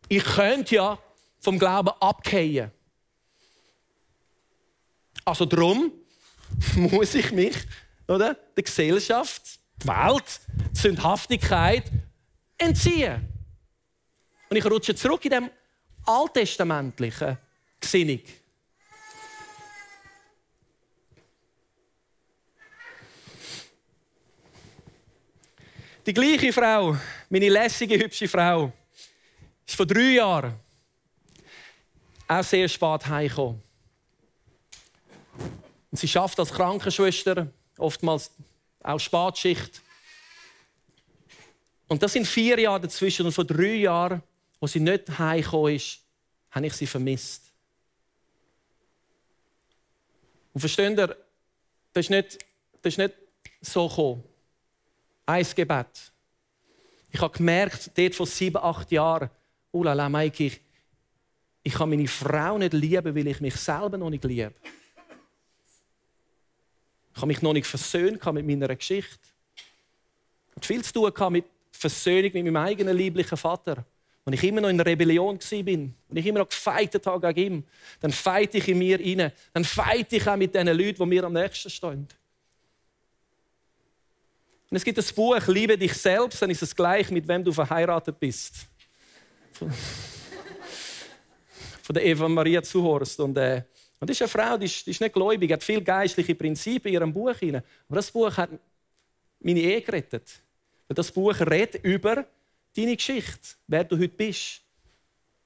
Ich 0.07 0.23
könnte 0.23 0.75
ja 0.75 0.97
vom 1.41 1.59
Glauben 1.59 1.91
abkehren. 1.99 2.71
Also 5.27 5.43
darum 5.43 5.91
muss 6.77 7.13
ich 7.13 7.33
mich 7.33 7.53
oder, 8.07 8.33
der 8.33 8.63
Gesellschaft, 8.63 9.59
die 9.83 9.87
Welt, 9.89 10.39
die 10.73 10.79
Sündhaftigkeit 10.79 11.83
entziehen. 12.57 13.27
Und 14.49 14.55
ich 14.55 14.65
rutsche 14.65 14.95
zurück 14.95 15.25
in 15.25 15.31
dem 15.31 15.49
alttestamentlichen 16.05 17.37
Gesinnung. 17.77 18.21
Die 26.05 26.13
gleiche 26.13 26.53
Frau, 26.53 26.95
meine 27.27 27.49
lässige, 27.49 27.99
hübsche 27.99 28.29
Frau, 28.29 28.71
ist 29.65 29.75
vor 29.75 29.85
drei 29.85 30.11
Jahren 30.11 30.53
auch 32.29 32.43
sehr 32.45 32.69
spät 32.69 33.05
heimgekommen. 33.07 33.66
Sie 35.97 36.07
schafft 36.07 36.39
als 36.39 36.51
Krankenschwester, 36.51 37.47
oftmals 37.77 38.31
auch 38.83 38.99
Spatschicht. 38.99 39.81
Und 41.87 42.03
das 42.03 42.13
sind 42.13 42.27
vier 42.27 42.59
Jahre 42.59 42.81
dazwischen. 42.81 43.25
Und 43.25 43.31
vor 43.31 43.45
drei 43.45 43.75
Jahren, 43.75 44.21
wo 44.59 44.67
sie 44.67 44.79
nicht 44.79 45.17
heimgekommen 45.17 45.75
ist, 45.75 45.99
habe 46.51 46.67
ich 46.67 46.73
sie 46.73 46.85
vermisst. 46.85 47.51
Und 50.53 50.59
versteht 50.59 50.97
ihr, 50.97 51.07
das 51.93 52.05
ist 52.05 52.09
nicht, 52.09 52.45
das 52.81 52.93
ist 52.93 52.97
nicht 52.97 53.13
so 53.61 53.87
gekommen. 53.87 54.23
Ein 55.25 55.47
Gebet. 55.55 56.11
Ich 57.09 57.21
habe 57.21 57.35
gemerkt, 57.35 57.91
dort 57.97 58.13
vor 58.13 58.27
sieben, 58.27 58.57
acht 58.57 58.91
Jahren, 58.91 59.31
la 59.73 59.93
la, 59.93 60.09
Mike, 60.09 60.43
ich, 60.43 60.61
ich 61.63 61.73
kann 61.73 61.89
meine 61.89 62.07
Frau 62.07 62.57
nicht 62.59 62.73
lieben, 62.73 63.15
weil 63.15 63.27
ich 63.27 63.41
mich 63.41 63.55
selber 63.55 63.97
noch 63.97 64.11
nicht 64.11 64.23
liebe. 64.23 64.53
Ich 67.17 67.21
habe 67.21 67.29
mich 67.29 67.41
noch 67.41 67.53
nicht 67.53 67.65
versöhnt 67.65 68.23
mit 68.31 68.45
meiner 68.45 68.75
Geschichte. 68.75 69.17
Und 70.53 70.63
viel 70.63 70.83
zu 70.83 70.93
tun 70.93 71.31
mit 71.33 71.45
Versöhnung 71.71 72.31
mit 72.31 72.45
meinem 72.45 72.57
eigenen 72.57 72.95
lieblichen 72.95 73.35
Vater. 73.35 73.83
Und 74.23 74.33
ich 74.33 74.43
immer 74.43 74.61
noch 74.61 74.69
in 74.69 74.79
Rebellion 74.79 75.39
war 75.39 75.57
und 76.09 76.15
ich 76.15 76.25
immer 76.27 76.37
noch 76.39 76.49
gefeitet 76.49 77.07
habe 77.07 77.33
gegen 77.33 77.55
ihn, 77.55 77.65
dann 78.01 78.11
feite 78.11 78.59
ich 78.59 78.67
in 78.67 78.77
mir 78.77 78.99
rein. 78.99 79.31
Dann 79.51 79.65
feite 79.65 80.17
ich 80.17 80.27
auch 80.27 80.35
mit 80.35 80.53
den 80.53 80.67
Leuten, 80.67 80.99
die 80.99 81.05
mir 81.07 81.23
am 81.23 81.33
nächsten 81.33 81.71
stehen. 81.71 82.07
Und 84.69 84.77
es 84.77 84.83
gibt 84.83 84.99
das 84.99 85.11
Buch 85.11 85.39
Liebe 85.47 85.75
dich 85.75 85.93
selbst, 85.93 86.39
dann 86.39 86.51
ist 86.51 86.61
es 86.61 86.75
gleich, 86.75 87.09
mit 87.09 87.27
wem 87.27 87.43
du 87.43 87.51
verheiratet 87.51 88.19
bist. 88.19 88.67
Von 91.81 91.95
der 91.95 92.05
Eva 92.05 92.29
Maria 92.29 92.61
Zuhorst. 92.61 93.19
Und 93.19 93.35
äh, 93.39 93.63
und 93.99 94.09
das 94.09 94.17
ist 94.17 94.21
eine 94.21 94.29
Frau, 94.29 94.57
die 94.57 94.65
ist, 94.65 94.85
die 94.85 94.91
ist 94.91 95.01
nicht 95.01 95.13
gläubig, 95.13 95.51
hat 95.51 95.63
viele 95.63 95.81
geistliche 95.81 96.35
Prinzipien 96.35 96.93
in 96.93 97.01
ihrem 97.01 97.13
Buch. 97.13 97.35
Hinein. 97.35 97.63
Aber 97.87 97.95
das 97.95 98.11
Buch 98.11 98.35
hat 98.37 98.49
meine 99.39 99.59
Ehe 99.59 99.81
gerettet. 99.81 100.41
Weil 100.87 100.95
das 100.95 101.11
Buch 101.11 101.39
redet 101.39 101.83
über 101.83 102.25
deine 102.75 102.95
Geschichte, 102.95 103.55
wer 103.67 103.83
du 103.83 103.97
heute 103.97 104.09
bist. 104.09 104.61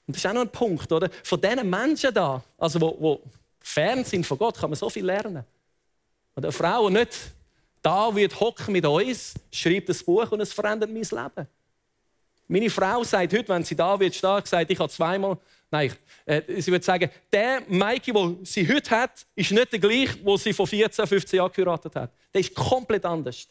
Und 0.05 0.15
das 0.15 0.23
ist 0.23 0.29
auch 0.29 0.33
noch 0.33 0.41
ein 0.41 0.51
Punkt, 0.51 0.91
oder? 0.91 1.09
Von 1.23 1.39
diesen 1.39 1.69
Menschen 1.69 2.13
da, 2.13 2.43
also 2.57 2.81
wo, 2.81 2.97
wo 2.99 3.21
fern 3.61 4.03
sind 4.03 4.25
von 4.25 4.37
Gott, 4.37 4.57
kann 4.57 4.69
man 4.69 4.77
so 4.77 4.89
viel 4.89 5.05
lernen. 5.05 5.45
Und 6.35 6.43
eine 6.43 6.51
Frau, 6.51 6.89
die 6.89 6.95
nicht 6.95 7.17
da 7.81 8.13
wird 8.13 8.37
hocken 8.39 8.73
mit 8.73 8.85
uns, 8.85 9.33
schreibt 9.51 9.89
das 9.89 10.03
Buch 10.03 10.29
und 10.31 10.41
es 10.41 10.51
verändert 10.51 10.91
mein 10.91 11.01
Leben. 11.01 11.47
Meine 12.47 12.69
Frau 12.69 13.03
sagt 13.03 13.33
heute, 13.33 13.47
wenn 13.47 13.63
sie 13.63 13.75
da 13.75 13.97
wird 13.97 14.13
stehen, 14.13 14.41
gesagt, 14.41 14.69
ich 14.69 14.77
habe 14.77 14.91
zweimal 14.91 15.37
Nein, 15.71 15.93
äh, 16.25 16.61
sie 16.61 16.69
würde 16.69 16.83
sagen, 16.83 17.09
der 17.31 17.61
Mikey, 17.65 18.11
den 18.11 18.43
sie 18.43 18.67
heute 18.67 18.91
hat, 18.91 19.25
ist 19.33 19.51
nicht 19.51 19.71
der 19.71 19.79
gleiche, 19.79 20.17
den 20.17 20.37
sie 20.37 20.51
vor 20.51 20.67
14, 20.67 21.07
15 21.07 21.37
Jahren 21.37 21.51
geheiratet 21.51 21.95
hat. 21.95 22.11
Der 22.33 22.41
ist 22.41 22.53
komplett 22.53 23.05
anders. 23.05 23.47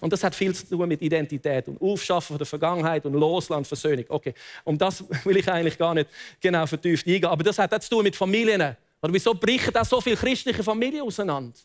Und 0.00 0.10
das 0.10 0.24
hat 0.24 0.34
viel 0.34 0.54
zu 0.54 0.66
tun 0.66 0.88
mit 0.88 1.02
Identität 1.02 1.68
und 1.68 1.80
Aufschaffen 1.80 2.28
von 2.28 2.38
der 2.38 2.46
Vergangenheit 2.46 3.04
und 3.04 3.12
Loslassen, 3.12 3.64
Versöhnung. 3.64 4.06
Okay, 4.08 4.34
um 4.64 4.78
das 4.78 5.04
will 5.24 5.36
ich 5.36 5.48
eigentlich 5.48 5.76
gar 5.76 5.94
nicht 5.94 6.08
genau 6.40 6.66
vertieft 6.66 7.06
eingehen. 7.06 7.26
Aber 7.26 7.44
das 7.44 7.58
hat 7.58 7.72
auch 7.72 7.78
zu 7.78 7.90
tun 7.90 8.02
mit 8.02 8.16
Familien. 8.16 8.76
Oder 9.02 9.12
wieso 9.12 9.34
brechen 9.34 9.76
auch 9.76 9.84
so 9.84 10.00
viele 10.00 10.16
christliche 10.16 10.62
Familien 10.62 11.02
auseinander? 11.02 11.58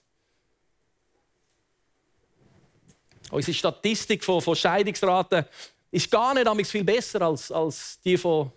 Unsere 3.32 3.54
Statistik 3.54 4.24
von, 4.26 4.42
von 4.42 4.56
Scheidungsraten 4.56 5.46
ist 5.92 6.12
gar 6.12 6.34
nicht 6.34 6.70
viel 6.70 6.84
besser 6.84 7.22
als, 7.22 7.52
als 7.52 8.00
die 8.04 8.18
von 8.18 8.52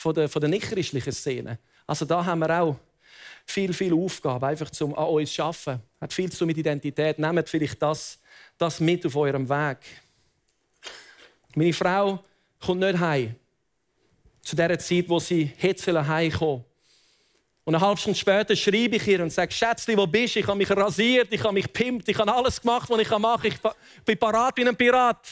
von 0.00 0.14
der, 0.14 0.30
von 0.30 0.40
der 0.40 0.48
nichtchristlichen 0.48 1.12
Szene. 1.12 1.58
Also 1.86 2.06
da 2.06 2.24
haben 2.24 2.38
wir 2.38 2.58
auch 2.58 2.76
viel, 3.44 3.74
viel 3.74 3.92
Aufgaben, 3.92 4.42
einfach 4.46 4.70
zum 4.70 4.94
an 4.94 5.04
uns 5.08 5.30
zu 5.30 5.42
arbeiten. 5.42 5.82
Hat 6.00 6.12
viel 6.12 6.32
zu 6.32 6.46
mit 6.46 6.56
Identität. 6.56 7.18
Nehmt 7.18 7.46
vielleicht 7.50 7.82
das, 7.82 8.18
das 8.56 8.80
mit 8.80 9.04
auf 9.04 9.14
eurem 9.14 9.46
Weg. 9.46 9.76
Meine 11.54 11.74
Frau 11.74 12.24
kommt 12.58 12.80
nicht 12.80 12.98
heim. 12.98 13.34
Zu 14.40 14.56
der 14.56 14.78
Zeit, 14.78 15.06
wo 15.06 15.18
sie 15.18 15.52
hätte 15.58 16.06
heimkommen 16.06 16.64
und 17.64 17.74
eine 17.74 17.84
halbe 17.84 18.00
Stunde 18.00 18.18
später 18.18 18.56
schreibe 18.56 18.96
ich 18.96 19.06
ihr 19.06 19.22
und 19.22 19.30
sage, 19.30 19.52
Schätzli, 19.52 19.94
wo 19.98 20.06
bist 20.06 20.34
du? 20.34 20.40
Ich 20.40 20.46
habe 20.46 20.56
mich 20.56 20.70
rasiert, 20.70 21.28
ich 21.30 21.44
habe 21.44 21.52
mich 21.52 21.70
pimpt, 21.70 22.08
ich 22.08 22.18
habe 22.18 22.32
alles 22.32 22.58
gemacht, 22.58 22.88
was 22.88 22.98
ich 22.98 23.10
machen 23.10 23.52
kann. 23.62 23.72
Ich 23.98 24.04
bin 24.04 24.18
parat 24.18 24.56
wie 24.56 24.66
ein 24.66 24.74
Pirat. 24.74 25.28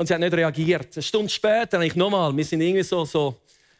Und 0.00 0.06
sie 0.06 0.14
hat 0.14 0.20
nicht 0.20 0.32
reagiert. 0.32 0.96
Eine 0.96 1.02
Stunde 1.02 1.28
später, 1.28 1.78
ich 1.82 1.94
nochmal, 1.94 2.34
wir 2.34 2.42
sind 2.42 2.62
irgendwie 2.62 2.82
so, 2.82 3.04
so, 3.04 3.36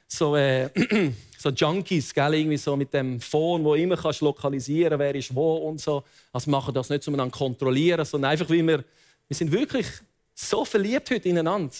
so, 0.06 0.36
äh, 0.36 0.68
so 1.38 1.48
Junkies, 1.48 2.12
gell? 2.12 2.34
irgendwie 2.34 2.58
so 2.58 2.76
mit 2.76 2.92
dem 2.92 3.18
Phone, 3.18 3.64
wo 3.64 3.74
immer 3.74 3.96
kannst 3.96 4.20
lokalisieren, 4.20 4.98
wer 4.98 5.14
ist 5.14 5.34
wo 5.34 5.56
und 5.56 5.80
so. 5.80 6.04
Also 6.30 6.50
machen 6.50 6.74
das 6.74 6.90
nicht, 6.90 7.08
um 7.08 7.16
dann 7.16 7.30
kontrollieren, 7.30 8.04
sondern 8.04 8.32
einfach, 8.32 8.50
wie 8.50 8.62
wir, 8.62 8.84
wir 9.28 9.34
sind 9.34 9.50
wirklich 9.50 9.86
so 10.34 10.62
verliebt 10.62 11.10
heute 11.10 11.26
ineinander. 11.26 11.72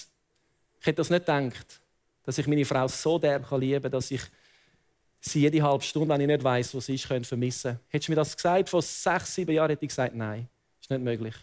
Ich 0.80 0.86
hätte 0.86 0.96
das 0.96 1.10
nicht 1.10 1.26
gedacht, 1.26 1.78
dass 2.24 2.38
ich 2.38 2.46
meine 2.46 2.64
Frau 2.64 2.88
so 2.88 3.18
derb 3.18 3.46
lieben 3.58 3.82
kann, 3.82 3.92
dass 3.92 4.10
ich 4.10 4.22
sie 5.20 5.40
jede 5.40 5.62
halbe 5.62 5.84
Stunde, 5.84 6.14
wenn 6.14 6.22
ich 6.22 6.28
nicht 6.28 6.42
weiß, 6.42 6.74
wo 6.74 6.80
sie 6.80 6.94
ist, 6.94 7.06
könnte 7.06 7.28
vermissen. 7.28 7.78
Hättest 7.88 8.08
du 8.08 8.12
mir 8.12 8.16
das 8.16 8.34
gesagt 8.34 8.70
vor 8.70 8.80
sechs, 8.80 9.34
sieben 9.34 9.52
Jahren, 9.52 9.68
hätte 9.68 9.84
ich 9.84 9.90
gesagt, 9.90 10.14
nein, 10.14 10.48
ist 10.80 10.90
nicht 10.90 11.02
möglich. 11.02 11.34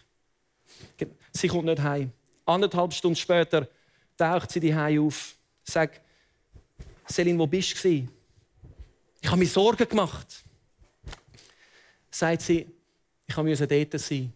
Sie 1.30 1.46
kommt 1.46 1.66
nicht 1.66 1.80
heim. 1.80 2.10
Anderthalb 2.48 2.94
Stunden 2.94 3.16
später 3.16 3.68
taucht 4.16 4.50
sie 4.50 4.60
die 4.60 4.74
auf. 4.98 5.36
Sagt, 5.62 6.00
Selin, 7.06 7.38
wo 7.38 7.46
bist 7.46 7.84
du? 7.84 8.08
Ich 9.20 9.28
habe 9.28 9.36
mir 9.36 9.46
Sorgen 9.46 9.88
gemacht. 9.88 10.44
Sagt 12.10 12.42
sie, 12.42 12.66
ich 13.26 13.36
musste 13.36 13.66
dort 13.66 14.00
sein. 14.00 14.32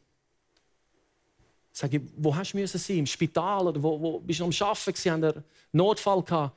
Sag 1.72 1.94
ich, 1.94 2.02
wo 2.16 2.36
hast 2.36 2.52
du 2.52 2.66
sein? 2.66 2.98
Im 2.98 3.06
Spital? 3.06 3.68
Oder 3.68 3.82
wo, 3.82 4.00
wo 4.00 4.20
bist 4.20 4.40
du 4.40 4.44
am 4.44 4.52
Arbeiten? 4.60 5.10
Haben 5.10 5.24
einen 5.24 5.44
Notfall 5.72 6.22
gehabt? 6.22 6.56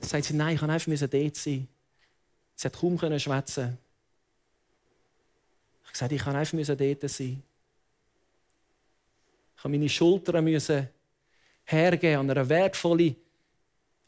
Sagt 0.00 0.26
sie, 0.26 0.34
nein, 0.34 0.54
ich 0.54 0.60
kann 0.60 0.70
einfach 0.70 0.92
dort 0.92 1.36
sein. 1.36 1.68
Sie 2.54 2.66
hat 2.66 2.78
kaum 2.78 2.98
schwätzen. 3.18 3.78
Ich 5.86 5.92
gesagt, 5.92 6.12
ich 6.12 6.22
kann 6.22 6.36
einfach 6.36 6.76
dort 6.76 7.10
sein. 7.10 7.42
Ich 9.58 9.64
musste 9.64 9.68
meine 9.70 9.88
Schultern 9.88 10.90
hergeben 11.64 12.20
an 12.20 12.30
eine 12.30 12.48
wertvolle 12.48 13.16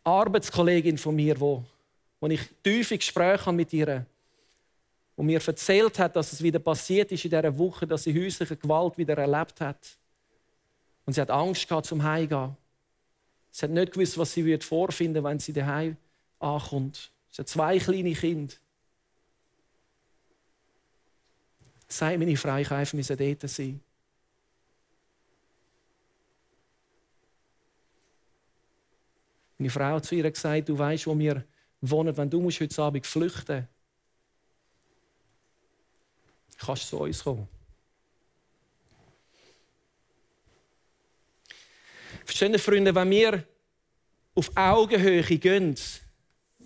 Arbeitskollegin 0.05 0.97
von 0.97 1.17
mir, 1.17 1.39
wo, 1.41 1.65
wo 2.21 2.29
ich 2.29 2.41
tiefe 2.63 2.97
Gespräche 2.97 3.53
mit 3.53 3.73
ihr 3.73 4.07
und 5.17 5.27
mir 5.27 5.41
erzählt 5.45 5.99
hat, 5.99 6.15
dass 6.15 6.33
es 6.33 6.41
wieder 6.41 6.61
passiert 6.61 7.11
ist 7.11 7.25
in 7.25 7.31
dieser 7.31 7.59
Woche, 7.59 7.85
dass 7.85 8.05
sie 8.05 8.15
häusliche 8.15 8.57
Gewalt 8.57 8.97
wieder 8.97 9.19
erlebt 9.19 9.61
hat. 9.61 9.99
Und 11.05 11.15
sie 11.15 11.21
hat 11.21 11.31
Angst 11.31 11.69
gehabt 11.69 11.87
zum 11.87 12.03
Heimgehen. 12.03 12.57
Sie 13.51 13.65
hat 13.65 13.73
nicht 13.73 13.93
gewusst, 13.93 14.17
was 14.17 14.33
sie 14.33 14.45
wird 14.45 14.63
vorfinden, 14.63 15.25
wenn 15.25 15.41
sie 15.41 15.53
daheim 15.53 15.97
ankommt. 16.39 17.11
Sie 17.29 17.43
hat 17.43 17.49
zwei 17.49 17.79
kleine 17.79 18.13
Kinder. 18.13 18.55
Sei 21.89 22.17
meine 22.17 22.31
ich 22.31 22.45
einfach 22.45 23.17
dort 23.17 23.51
sein. 23.51 23.81
Meine 29.61 29.69
Frau 29.69 29.97
hat 29.97 30.07
zu 30.07 30.15
ihr 30.15 30.31
gesagt, 30.31 30.71
du 30.71 30.79
weißt, 30.79 31.07
wo 31.07 31.19
wir 31.19 31.45
wohnen, 31.83 32.17
wenn 32.17 32.31
du 32.31 32.41
musst 32.41 32.61
heute 32.61 32.83
Abend 32.83 33.07
flüchten 33.07 33.69
kannst 36.59 36.85
du 36.85 36.97
zu 36.97 37.03
uns 37.03 37.23
kommen. 37.23 37.47
Verstehen 42.25 42.59
Freunde, 42.59 42.95
wenn 42.95 43.11
wir 43.11 43.45
auf 44.35 44.51
Augenhöhe 44.55 45.23
gehen 45.23 45.77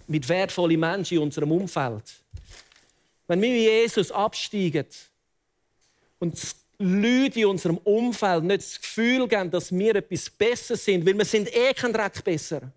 mit 0.06 0.28
wertvollen 0.28 0.78
Menschen 0.78 1.16
in 1.16 1.22
unserem 1.24 1.50
Umfeld, 1.50 2.22
wenn 3.26 3.42
wir 3.42 3.50
wie 3.50 3.64
Jesus 3.64 4.12
absteigen 4.12 4.86
und 6.20 6.40
Leute 6.78 7.40
in 7.40 7.46
unserem 7.46 7.78
Umfeld 7.78 8.44
nicht 8.44 8.62
das 8.62 8.80
Gefühl 8.80 9.26
geben, 9.26 9.50
dass 9.50 9.72
wir 9.72 9.96
etwas 9.96 10.30
besser 10.30 10.76
sind, 10.76 11.04
weil 11.04 11.18
wir 11.18 11.24
sind 11.24 11.52
eh 11.52 11.74
kein 11.74 11.92
Dreck 11.92 12.22
besser. 12.22 12.72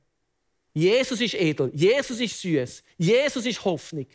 Jesus 0.77 1.19
ist 1.21 1.33
edel, 1.33 1.71
Jesus 1.73 2.19
ist 2.19 2.39
süß, 2.39 2.83
Jesus 2.99 3.45
ist 3.47 3.65
Hoffnung. 3.65 4.05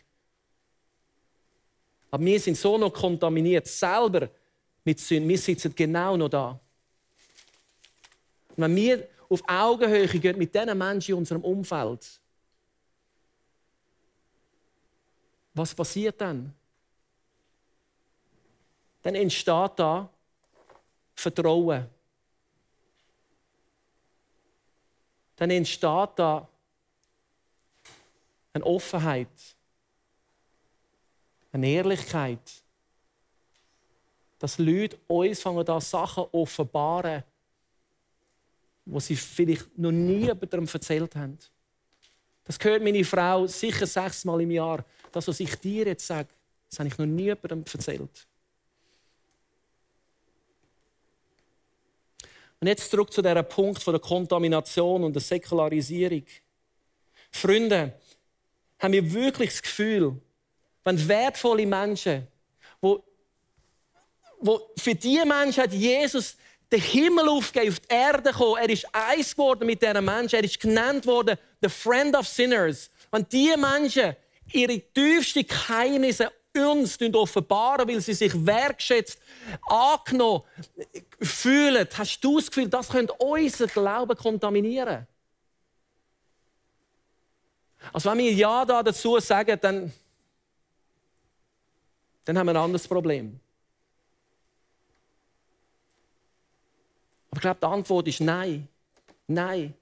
Aber 2.09 2.23
wir 2.23 2.39
sind 2.39 2.55
so 2.55 2.77
noch 2.77 2.93
kontaminiert, 2.93 3.67
selber 3.67 4.29
mit 4.85 4.97
Sünden. 4.97 5.27
Wir 5.27 5.37
sitzen 5.37 5.75
genau 5.75 6.15
noch 6.15 6.29
da. 6.29 6.57
Und 8.55 8.63
wenn 8.63 8.75
wir 8.77 9.09
auf 9.27 9.41
Augenhöhe 9.45 10.07
gehen 10.07 10.37
mit 10.37 10.55
diesen 10.55 10.77
Menschen 10.77 11.11
in 11.11 11.17
unserem 11.17 11.43
Umfeld, 11.43 12.21
was 15.53 15.75
passiert 15.75 16.21
dann? 16.21 16.53
Dann 19.01 19.15
entsteht 19.15 19.71
da 19.75 20.09
Vertrauen. 21.13 21.89
Dann 25.35 25.49
entsteht 25.49 26.09
da 26.15 26.47
eine 28.53 28.65
Offenheit, 28.65 29.27
eine 31.51 31.67
Ehrlichkeit, 31.67 32.63
dass 34.39 34.57
Leute 34.57 34.97
uns 35.07 35.41
fangen 35.41 35.65
da 35.65 35.79
Sachen 35.79 36.25
offenbaren, 36.31 37.23
wo 38.85 38.99
sie 38.99 39.15
vielleicht 39.15 39.77
noch 39.77 39.91
nie 39.91 40.25
jemandem 40.25 40.67
erzählt 40.71 41.15
haben. 41.15 41.37
Das 42.43 42.57
hört 42.61 42.83
meine 42.83 43.03
Frau 43.05 43.47
sicher 43.47 43.87
sechsmal 43.87 44.41
im 44.41 44.51
Jahr. 44.51 44.83
Das, 45.11 45.27
was 45.27 45.39
ich 45.39 45.55
dir 45.55 45.85
jetzt 45.85 46.05
sage, 46.05 46.29
das 46.69 46.79
habe 46.79 46.89
ich 46.89 46.97
noch 46.97 47.05
nie 47.05 47.23
jemandem 47.23 47.63
erzählt. 47.71 48.27
Und 52.59 52.67
jetzt 52.67 52.89
zurück 52.89 53.11
zu 53.11 53.21
diesem 53.21 53.47
Punkt 53.47 53.85
der 53.85 53.99
Kontamination 53.99 55.03
und 55.03 55.13
der 55.13 55.21
Säkularisierung. 55.21 56.23
Freunde, 57.31 57.93
haben 58.83 58.93
wir 58.93 59.13
wirklich 59.13 59.49
das 59.51 59.61
Gefühl, 59.61 60.19
wenn 60.83 61.07
wertvolle 61.07 61.65
Menschen, 61.65 62.27
wo, 62.81 63.01
wo 64.41 64.59
für 64.77 64.93
diese 64.93 65.25
Menschen 65.25 65.63
hat 65.63 65.71
Jesus 65.71 66.35
den 66.69 66.81
Himmel 66.81 67.29
aufgegeben, 67.29 67.71
auf 67.71 67.79
die 67.79 67.93
Erde 67.93 68.31
gekommen, 68.31 68.57
er 68.61 68.69
ist 68.69 68.85
eins 68.91 69.31
geworden 69.31 69.65
mit 69.65 69.81
diesen 69.81 70.03
Menschen, 70.03 70.35
er 70.35 70.43
ist 70.43 70.59
genannt 70.59 71.05
worden, 71.05 71.37
the 71.61 71.69
friend 71.69 72.13
of 72.15 72.27
sinners. 72.27 72.89
Wenn 73.09 73.25
diese 73.31 73.57
Menschen 73.57 74.15
ihre 74.51 74.79
tiefsten 74.79 75.47
Geheimnisse 75.47 76.29
uns 76.55 76.99
offenbaren, 77.13 77.87
weil 77.87 78.01
sie 78.01 78.13
sich 78.13 78.33
wertschätzt, 78.45 79.17
angenommen 79.67 80.43
fühlen, 81.21 81.87
hast 81.97 82.19
du 82.21 82.37
das 82.37 82.47
Gefühl, 82.47 82.67
das 82.67 82.89
könnte 82.89 83.13
unser 83.13 83.67
Glauben 83.67 84.17
kontaminieren? 84.17 85.07
Also 87.91 88.11
wenn 88.11 88.19
wir 88.19 88.33
Ja 88.33 88.65
da 88.65 88.81
dazu 88.81 89.19
sagen, 89.19 89.57
dann, 89.61 89.91
dann 92.25 92.37
haben 92.37 92.47
wir 92.47 92.51
ein 92.51 92.57
anderes 92.57 92.87
Problem. 92.87 93.39
Aber 97.29 97.37
ich 97.37 97.41
glaube, 97.41 97.59
die 97.61 97.65
Antwort 97.65 98.07
ist 98.07 98.21
Nein. 98.21 98.67
Nein. 99.27 99.73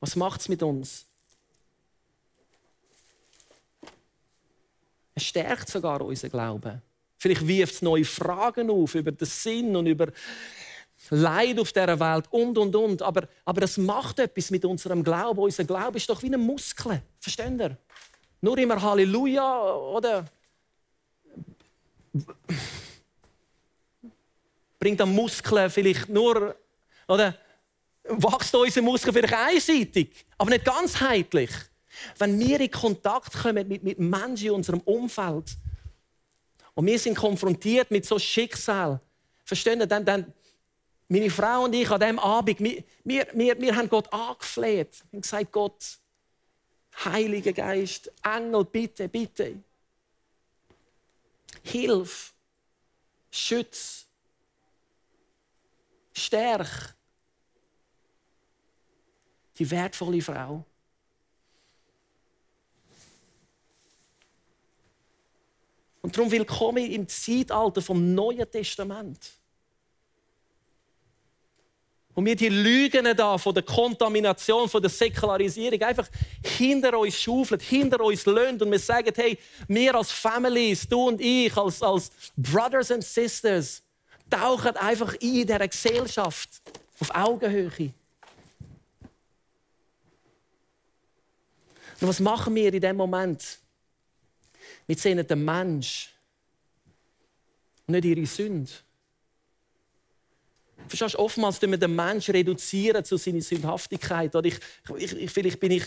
Was 0.00 0.14
macht 0.14 0.40
es 0.40 0.48
mit 0.48 0.62
uns? 0.62 1.06
Es 5.14 5.24
stärkt 5.24 5.68
sogar 5.68 6.00
unseren 6.02 6.30
Glauben. 6.30 6.82
Vielleicht 7.16 7.46
wirft 7.46 7.74
es 7.74 7.82
neue 7.82 8.04
Fragen 8.04 8.70
auf 8.70 8.94
über 8.94 9.10
den 9.10 9.26
Sinn 9.26 9.74
und 9.74 9.86
über 9.86 10.12
Leid 11.10 11.58
auf 11.58 11.72
dieser 11.72 11.98
Welt 11.98 12.26
und, 12.30 12.58
und, 12.58 12.74
und. 12.74 13.02
Aber, 13.02 13.28
aber 13.44 13.60
das 13.60 13.76
macht 13.76 14.18
etwas 14.18 14.50
mit 14.50 14.64
unserem 14.64 15.02
Glauben. 15.02 15.40
Unser 15.40 15.64
Glaube 15.64 15.96
ist 15.96 16.08
doch 16.08 16.22
wie 16.22 16.32
ein 16.32 16.40
Muskel. 16.40 17.02
Versteht 17.18 17.60
ihr? 17.60 17.76
Nur 18.40 18.58
immer 18.58 18.80
Halleluja 18.80 19.74
oder 19.74 20.24
bringt 24.78 25.00
dann 25.00 25.14
Muskeln 25.14 25.70
vielleicht 25.70 26.08
nur 26.08 26.54
oder 27.06 27.34
wächst 28.04 28.54
unser 28.54 28.82
Muskel 28.82 29.12
vielleicht 29.12 29.34
einseitig, 29.34 30.26
aber 30.36 30.50
nicht 30.50 30.64
ganzheitlich. 30.64 31.50
Wenn 32.18 32.38
wir 32.38 32.60
in 32.60 32.70
Kontakt 32.70 33.32
kommen 33.32 33.66
mit, 33.66 33.82
mit 33.82 33.98
Menschen 33.98 34.46
in 34.46 34.52
unserem 34.52 34.80
Umfeld 34.80 35.56
und 36.74 36.86
wir 36.86 36.98
sind 36.98 37.16
konfrontiert 37.16 37.90
mit 37.90 38.06
so 38.06 38.18
Schicksal, 38.18 39.00
verstehen 39.44 39.86
dann, 39.88 40.04
dann, 40.04 40.32
meine 41.08 41.30
Frau 41.30 41.64
und 41.64 41.74
ich 41.74 41.90
an 41.90 42.00
diesem 42.00 42.18
Abend, 42.18 42.60
wir, 42.60 42.84
wir, 43.04 43.60
wir, 43.60 43.76
haben 43.76 43.88
Gott 43.88 44.12
angefleht. 44.12 45.02
Haben 45.10 45.22
gesagt, 45.22 45.52
Gott, 45.52 45.98
Heiliger 47.04 47.52
Geist, 47.52 48.12
Engel, 48.22 48.64
bitte, 48.64 49.08
bitte. 49.08 49.62
Hilf, 51.62 52.34
schütz, 53.30 54.06
stärk 56.12 56.94
die 59.58 59.70
wertvolle 59.70 60.20
Frau. 60.20 60.64
Und 66.02 66.16
darum 66.16 66.30
willkommen 66.30 66.90
im 66.90 67.08
Zeitalter 67.08 67.82
vom 67.82 68.14
Neuen 68.14 68.48
Testament. 68.50 69.37
Und 72.18 72.24
wir 72.24 72.34
die 72.34 72.48
Lügen 72.48 73.16
da 73.16 73.38
von 73.38 73.54
der 73.54 73.62
Kontamination, 73.62 74.68
von 74.68 74.82
der 74.82 74.90
Säkularisierung 74.90 75.80
einfach 75.82 76.08
hinter 76.42 76.98
uns 76.98 77.14
schaufeln, 77.14 77.60
hinter 77.60 78.00
uns 78.00 78.26
löhnt 78.26 78.60
und 78.60 78.72
wir 78.72 78.78
sagen, 78.80 79.12
hey, 79.14 79.38
wir 79.68 79.94
als 79.94 80.10
Families, 80.10 80.88
du 80.88 81.06
und 81.06 81.20
ich, 81.20 81.56
als, 81.56 81.80
als 81.80 82.10
Brothers 82.36 82.90
and 82.90 83.04
Sisters, 83.04 83.84
tauchen 84.28 84.76
einfach 84.78 85.12
ein 85.12 85.20
in 85.20 85.46
dieser 85.46 85.68
Gesellschaft 85.68 86.60
auf 86.98 87.14
Augenhöhe. 87.14 87.92
Und 92.00 92.08
was 92.08 92.18
machen 92.18 92.52
wir 92.52 92.74
in 92.74 92.80
dem 92.80 92.96
Moment? 92.96 93.60
Wir 94.88 94.96
sehen 94.96 95.24
den 95.24 95.44
Mensch 95.44 96.12
nicht 97.86 98.04
ihre 98.04 98.26
Sünde. 98.26 98.72
Verstehst 100.88 101.14
du, 101.14 101.18
oftmals 101.18 101.60
reduzieren 101.60 101.70
wir 101.70 101.78
den 101.78 101.94
Menschen 101.94 102.32
reduzieren 102.32 103.04
zu 103.04 103.16
seiner 103.16 103.40
Sündhaftigkeit. 103.40 104.34
Oder 104.34 104.48
ich, 104.48 104.58
ich, 104.96 105.30
vielleicht 105.30 105.60
bin 105.60 105.72
ich 105.72 105.84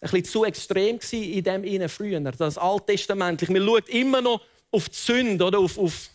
ein 0.00 0.10
bisschen 0.10 0.24
zu 0.24 0.44
extrem 0.44 1.00
in 1.12 1.44
dem 1.44 1.64
ihnen 1.64 1.88
früher. 1.88 2.20
Das 2.20 2.58
Alttestamentlich. 2.58 3.48
Man 3.50 3.64
schaut 3.66 3.88
immer 3.88 4.20
noch 4.20 4.42
auf 4.70 4.88
die 4.88 4.96
Sünde 4.96 5.44
oder 5.44 5.58
auf, 5.58 5.78
auf, 5.78 6.10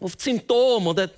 auf 0.00 0.16
die 0.16 0.22
Symptome. 0.22 0.90
Oder 0.90 1.10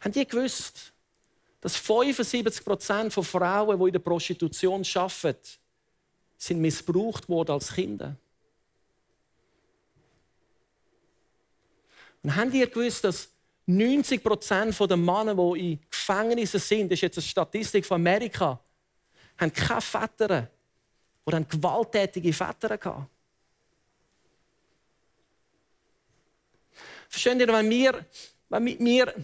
Haben 0.00 0.12
die 0.12 0.26
gewusst, 0.26 0.92
dass 1.60 1.76
75 1.76 2.64
Prozent 2.64 3.12
von 3.12 3.24
Frauen, 3.24 3.78
die 3.78 3.86
in 3.86 3.92
der 3.92 3.98
Prostitution 3.98 4.84
arbeiten, 4.94 5.38
sind 6.38 6.60
missbraucht 6.60 7.28
worden 7.28 7.52
als 7.52 7.74
Kinder? 7.74 8.16
Und 12.22 12.34
haben 12.34 12.50
die 12.50 12.60
gewusst, 12.60 13.04
dass 13.04 13.28
90 13.66 14.22
Prozent 14.22 14.78
der 14.80 14.96
Männer, 14.96 15.34
die 15.34 15.72
in 15.72 15.80
Gefängnissen 15.90 16.60
sind, 16.60 16.90
das 16.90 16.96
ist 16.96 17.02
jetzt 17.02 17.18
eine 17.18 17.22
Statistik 17.22 17.84
von 17.84 17.96
Amerika, 17.96 18.58
haben 19.36 19.52
keine 19.52 19.80
Väter 19.80 20.50
oder 21.24 21.36
haben 21.36 21.48
gewalttätige 21.48 22.32
Väter 22.32 22.78
gehabt. 22.78 23.08
Verstehen 27.08 27.40
ihr, 27.40 27.48
wenn 27.48 27.70
wir, 27.70 28.06
wenn 28.48 28.66
wir 28.66 29.14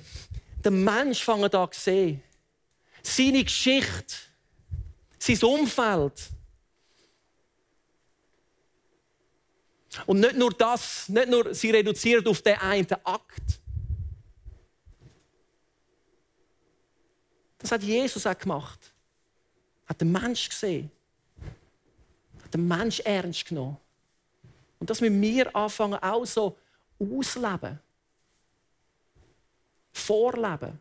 den 0.64 0.85
Mensch 0.85 1.22
fangen 1.22 1.50
da 1.50 1.68
sehen. 1.72 2.22
Seine 3.03 3.44
Geschichte, 3.44 4.14
sein 5.18 5.38
Umfeld. 5.42 6.31
Und 10.07 10.21
nicht 10.21 10.37
nur 10.37 10.51
das, 10.51 11.09
nicht 11.09 11.29
nur 11.29 11.55
sie 11.55 11.71
reduziert 11.71 12.27
auf 12.27 12.43
den 12.43 12.59
einen 12.59 12.87
Akt. 13.05 13.61
Das 17.59 17.73
hat 17.73 17.83
Jesus 17.83 18.27
auch 18.27 18.39
gemacht. 18.39 18.93
Hat 19.87 20.01
den 20.01 20.13
Mensch 20.13 20.49
gesehen. 20.49 20.91
Hat 22.43 22.55
den 22.55 22.67
Mensch 22.67 23.01
ernst 23.01 23.47
genommen. 23.47 23.77
Und 24.79 24.91
das 24.91 25.01
müssen 25.01 25.21
wir 25.21 25.55
anfangen, 25.55 26.03
auch 26.03 26.27
so 26.27 26.59
ausleben 26.99 27.81
vorleben. 29.95 30.79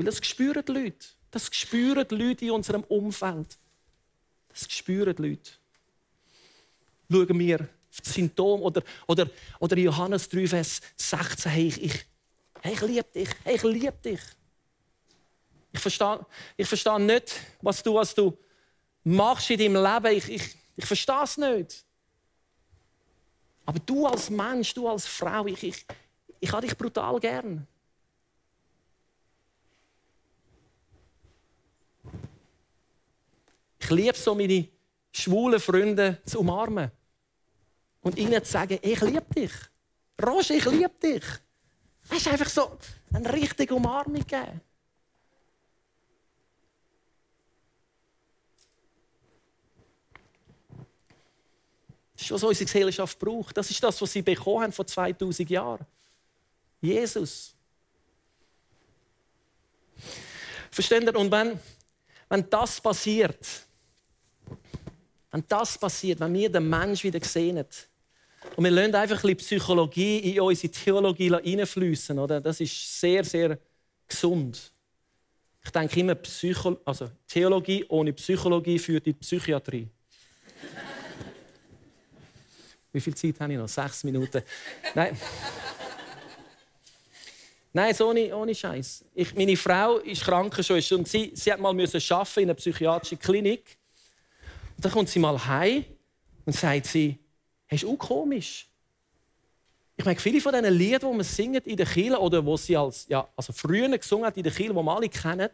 Weil 0.00 0.06
das 0.06 0.26
spüren 0.26 0.64
die 0.66 0.72
Leute. 0.72 1.06
Das 1.30 1.50
spüren 1.52 2.06
die 2.10 2.14
Leute 2.14 2.46
in 2.46 2.52
unserem 2.52 2.84
Umfeld. 2.84 3.58
Das 4.48 4.66
spüren 4.72 5.14
die 5.14 5.22
Leute. 5.22 5.50
Schauen 7.10 7.38
wir 7.38 7.60
auf 7.60 8.00
das 8.00 8.14
Symptom 8.14 8.62
oder, 8.62 8.82
oder, 9.06 9.28
oder 9.58 9.76
Johannes 9.76 10.26
3, 10.30 10.46
Vers 10.46 10.80
16. 10.96 11.52
Hey, 11.52 11.66
ich, 11.66 11.82
ich, 11.82 12.06
hey, 12.62 12.72
ich 12.72 12.80
liebe 12.80 13.08
dich. 13.14 13.28
Hey, 13.44 13.56
ich 13.56 13.62
liebe 13.62 13.98
dich. 14.02 14.20
Ich 15.70 15.80
verstehe, 15.80 16.24
ich 16.56 16.66
verstehe 16.66 16.98
nicht, 16.98 17.34
was 17.60 17.82
du, 17.82 17.94
was 17.94 18.14
du 18.14 18.38
machst 19.04 19.50
in 19.50 19.58
deinem 19.58 19.84
Leben. 19.84 20.16
Ich, 20.16 20.30
ich, 20.30 20.56
ich 20.76 20.86
verstehe 20.86 21.24
es 21.24 21.36
nicht. 21.36 21.84
Aber 23.66 23.78
du 23.80 24.06
als 24.06 24.30
Mensch, 24.30 24.72
du 24.72 24.88
als 24.88 25.06
Frau, 25.06 25.44
ich, 25.44 25.62
ich, 25.62 25.84
ich 26.40 26.50
habe 26.50 26.66
dich 26.66 26.74
brutal 26.74 27.20
gern. 27.20 27.66
Ich 33.90 33.96
liebe 33.96 34.16
so 34.16 34.36
meine 34.36 34.68
schwulen 35.10 35.58
Freunde 35.58 36.22
zu 36.24 36.38
umarmen 36.38 36.92
und 38.02 38.16
ihnen 38.16 38.44
zu 38.44 38.52
sagen, 38.52 38.78
ich 38.80 39.00
liebe 39.00 39.26
dich. 39.34 39.50
Roger, 40.22 40.54
ich 40.54 40.64
liebe 40.66 40.94
dich. 41.02 41.24
Es 42.08 42.18
ist 42.18 42.28
einfach 42.28 42.48
so 42.48 42.78
eine 43.12 43.32
richtige 43.32 43.74
Umarmung 43.74 44.24
geben. 44.24 44.60
Das 52.12 52.22
ist, 52.22 52.30
was 52.30 52.44
unsere 52.44 52.66
Gesellschaft 52.66 53.18
braucht. 53.18 53.56
Das 53.56 53.68
ist 53.68 53.82
das, 53.82 54.00
was 54.00 54.12
sie 54.12 54.22
bekommen 54.22 54.62
haben 54.62 54.72
vor 54.72 54.86
2000 54.86 55.50
Jahren. 55.50 55.84
Jesus. 56.80 57.56
Versteht 60.70 61.02
ihr? 61.02 61.16
Und 61.16 61.32
wenn, 61.32 61.58
wenn 62.28 62.48
das 62.48 62.80
passiert, 62.80 63.66
wenn 65.30 65.44
das 65.46 65.78
passiert, 65.78 66.20
wenn 66.20 66.34
wir 66.34 66.50
den 66.50 66.68
Menschen 66.68 67.12
wieder 67.12 67.24
sehen 67.24 67.64
und 68.56 68.64
wir 68.64 68.70
lassen 68.70 68.94
einfach 68.94 69.22
ein 69.22 69.36
Psychologie 69.36 70.18
in 70.18 70.40
unsere 70.40 70.72
Theologie 70.72 71.30
hineinfließen, 71.42 72.18
oder? 72.18 72.40
Das 72.40 72.60
ist 72.60 73.00
sehr, 73.00 73.22
sehr 73.22 73.58
gesund. 74.08 74.72
Ich 75.62 75.70
denke 75.70 76.00
immer, 76.00 76.14
Psycho 76.14 76.78
also 76.84 77.10
Theologie 77.28 77.84
ohne 77.88 78.12
Psychologie 78.14 78.78
führt 78.78 79.06
in 79.06 79.12
die 79.12 79.18
Psychiatrie. 79.18 79.88
Wie 82.92 83.00
viel 83.00 83.14
Zeit 83.14 83.38
habe 83.40 83.52
ich 83.52 83.58
noch? 83.58 83.68
Sechs 83.68 84.02
Minuten. 84.04 84.42
Nein. 84.94 85.16
Nein, 87.72 87.94
so 87.94 88.08
ohne, 88.08 88.34
ohne 88.34 88.54
Scheiß. 88.54 89.04
meine 89.36 89.56
Frau 89.56 89.98
ist 89.98 90.24
Krankenschwester 90.24 90.96
und 90.96 91.06
sie, 91.06 91.30
sie 91.34 91.52
hat 91.52 91.60
mal 91.60 91.68
arbeiten 91.68 92.40
in 92.40 92.44
einer 92.44 92.54
psychiatrischen 92.54 93.18
Klinik. 93.18 93.78
Und 94.80 94.84
dann 94.86 94.92
kommt 94.92 95.10
sie 95.10 95.18
mal 95.18 95.38
heim 95.44 95.84
und 96.46 96.54
sagt 96.54 96.86
sie, 96.86 97.18
hey, 97.66 97.76
ist 97.76 97.84
auch 97.84 97.98
komisch. 97.98 98.66
Ich 99.94 100.06
meine, 100.06 100.18
viele 100.18 100.40
von 100.40 100.54
diesen 100.54 100.72
Liedern, 100.72 101.10
die 101.10 101.16
man 101.18 101.22
singt 101.22 101.66
in 101.66 101.76
der 101.76 101.84
Kirche 101.84 102.18
oder 102.18 102.42
wo 102.46 102.56
sie 102.56 102.78
als, 102.78 103.06
ja, 103.06 103.28
also 103.36 103.52
früher 103.52 103.90
gesungen 103.98 104.24
hat 104.24 104.38
in 104.38 104.42
der 104.42 104.50
Kirche, 104.50 104.72
die 104.72 104.74
wir 104.74 104.90
alle 104.90 105.10
kennen, 105.10 105.50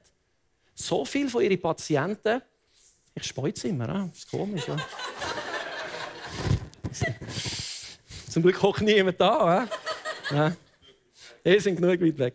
so 0.76 1.04
viele 1.04 1.28
von 1.28 1.42
ihren 1.42 1.60
Patienten, 1.60 2.40
ich 3.16 3.24
speuze 3.24 3.66
immer, 3.66 3.88
das 3.88 4.18
ist 4.18 4.30
komisch. 4.30 4.68
Ja. 4.68 4.76
Zum 8.30 8.44
Glück 8.44 8.62
hockt 8.62 8.82
niemand 8.82 9.20
da. 9.20 9.68
Ja. 10.30 10.56
Die 11.44 11.58
sind 11.58 11.74
genug 11.74 12.00
weit 12.00 12.18
weg. 12.18 12.34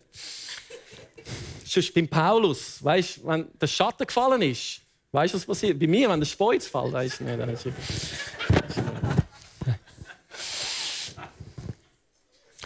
Sonst 1.64 1.94
beim 1.94 2.06
Paulus, 2.06 2.84
weißt, 2.84 3.26
wenn 3.26 3.48
der 3.58 3.66
Schatten 3.66 4.06
gefallen 4.06 4.42
ist, 4.42 4.81
weißt 5.12 5.34
du, 5.34 5.38
was 5.38 5.46
passiert? 5.46 5.78
Bei 5.78 5.86
mir, 5.86 6.08
wenn 6.08 6.20
der 6.20 6.26
Speuz 6.26 6.66
fällt, 6.66 6.92
weißt 6.92 7.20
du 7.20 7.24
nicht. 7.24 7.66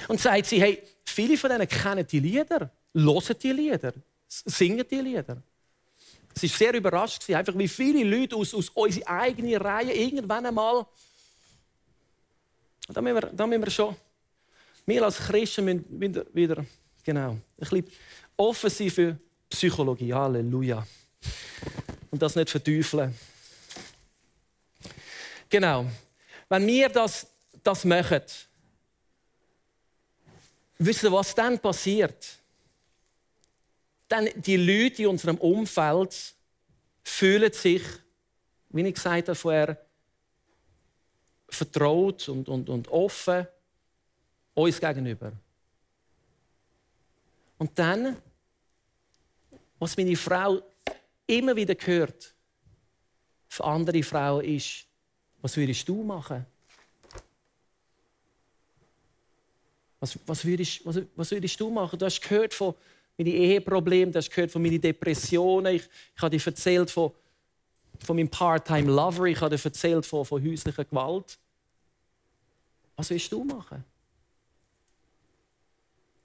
Und 0.08 0.20
sagt 0.20 0.46
sie, 0.46 0.60
hey, 0.60 0.82
viele 1.04 1.36
von 1.36 1.50
denen 1.50 1.68
kennen 1.68 2.06
die 2.06 2.20
Lieder, 2.20 2.70
hören 2.94 3.36
die 3.42 3.52
Lieder, 3.52 3.92
singen 4.28 4.86
die 4.88 5.00
Lieder. 5.00 5.42
Es 6.34 6.42
war 6.42 6.50
sehr 6.50 6.74
überrascht, 6.74 7.28
einfach 7.30 7.56
wie 7.58 7.68
viele 7.68 8.04
Leute 8.04 8.36
aus, 8.36 8.54
aus 8.54 8.68
unserer 8.70 9.08
eigenen 9.08 9.56
Reihe 9.56 9.92
irgendwann 9.92 10.46
einmal 10.46 10.86
da 12.88 13.00
müssen 13.00 13.16
wir, 13.16 13.30
da 13.32 13.46
müssen 13.46 13.64
wir 13.64 13.70
schon, 13.70 13.96
wir 14.86 15.02
als 15.02 15.18
Christen 15.18 15.64
müssen 15.64 16.00
wieder, 16.00 16.24
wieder 16.32 16.64
genau, 17.02 17.30
ein 17.32 17.42
bisschen 17.56 17.84
offen 18.36 18.70
sein 18.70 18.90
für 18.90 19.18
Psychologie. 19.48 20.12
Halleluja. 20.12 20.86
Und 22.16 22.22
das 22.22 22.34
nicht 22.34 22.48
verteufeln. 22.48 23.14
Genau. 25.50 25.84
Wenn 26.48 26.66
wir 26.66 26.88
das, 26.88 27.26
das 27.62 27.84
machen, 27.84 28.22
wissen 30.78 31.12
was 31.12 31.34
dann 31.34 31.58
passiert? 31.58 32.38
Dann 34.08 34.30
die 34.34 34.56
Leute 34.56 35.02
in 35.02 35.08
unserem 35.08 35.36
Umfeld 35.36 36.34
fühlen 37.04 37.52
sich, 37.52 37.82
wie 38.70 38.88
ich 38.88 38.94
gesagt 38.94 39.28
habe 39.28 39.34
vorher, 39.34 39.86
vertraut 41.50 42.30
und, 42.30 42.48
und, 42.48 42.70
und 42.70 42.88
offen 42.88 43.46
uns 44.54 44.80
gegenüber. 44.80 45.32
Und 47.58 47.78
dann 47.78 48.16
was 49.78 49.96
meine 49.96 50.16
Frau 50.16 50.62
immer 51.26 51.56
wieder 51.56 51.74
hört 51.84 52.34
für 53.48 53.64
andere 53.64 54.02
Frauen 54.02 54.44
ist, 54.44 54.86
was 55.40 55.56
würdest 55.56 55.88
du 55.88 56.02
machen? 56.02 56.44
Was, 60.00 60.18
was, 60.26 60.44
würdest, 60.44 60.84
was, 60.84 61.00
was 61.14 61.30
würdest 61.30 61.58
du 61.58 61.70
machen? 61.70 61.98
Du 61.98 62.04
hast 62.04 62.20
gehört 62.20 62.52
von 62.52 62.74
meinen 63.16 63.32
Eheproblemen, 63.32 64.12
du 64.12 64.18
hast 64.18 64.30
gehört 64.30 64.50
von 64.50 64.62
meinen 64.62 64.80
Depressionen. 64.80 65.76
Ich, 65.76 65.88
ich 66.14 66.22
habe 66.22 66.36
dir 66.36 66.46
erzählt 66.46 66.90
von, 66.90 67.12
von 68.04 68.16
meinem 68.16 68.28
Part-Time-Lover, 68.28 69.24
ich 69.26 69.40
habe 69.40 69.56
dir 69.56 69.64
erzählt 69.64 70.04
von, 70.04 70.24
von 70.24 70.44
häuslicher 70.44 70.84
Gewalt. 70.84 71.38
Was 72.96 73.10
willst 73.10 73.32
du 73.32 73.44
machen? 73.44 73.84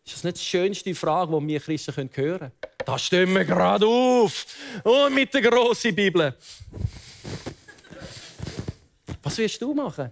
Ist 0.06 0.16
das 0.16 0.24
nicht 0.24 0.38
die 0.38 0.44
schönste 0.44 0.96
Frage, 0.96 1.40
die 1.40 1.48
wir 1.48 1.60
Christen 1.60 1.96
hören 1.96 2.12
können? 2.12 2.52
Da 2.86 2.98
stehen 2.98 3.34
wir 3.34 3.46
gerade 3.46 3.86
auf 3.86 4.46
und 4.84 5.14
mit 5.14 5.34
der 5.34 5.42
grossen 5.42 5.96
Bibel. 5.96 6.36
Was 9.22 9.38
willst 9.38 9.62
du 9.62 9.74
machen? 9.74 10.12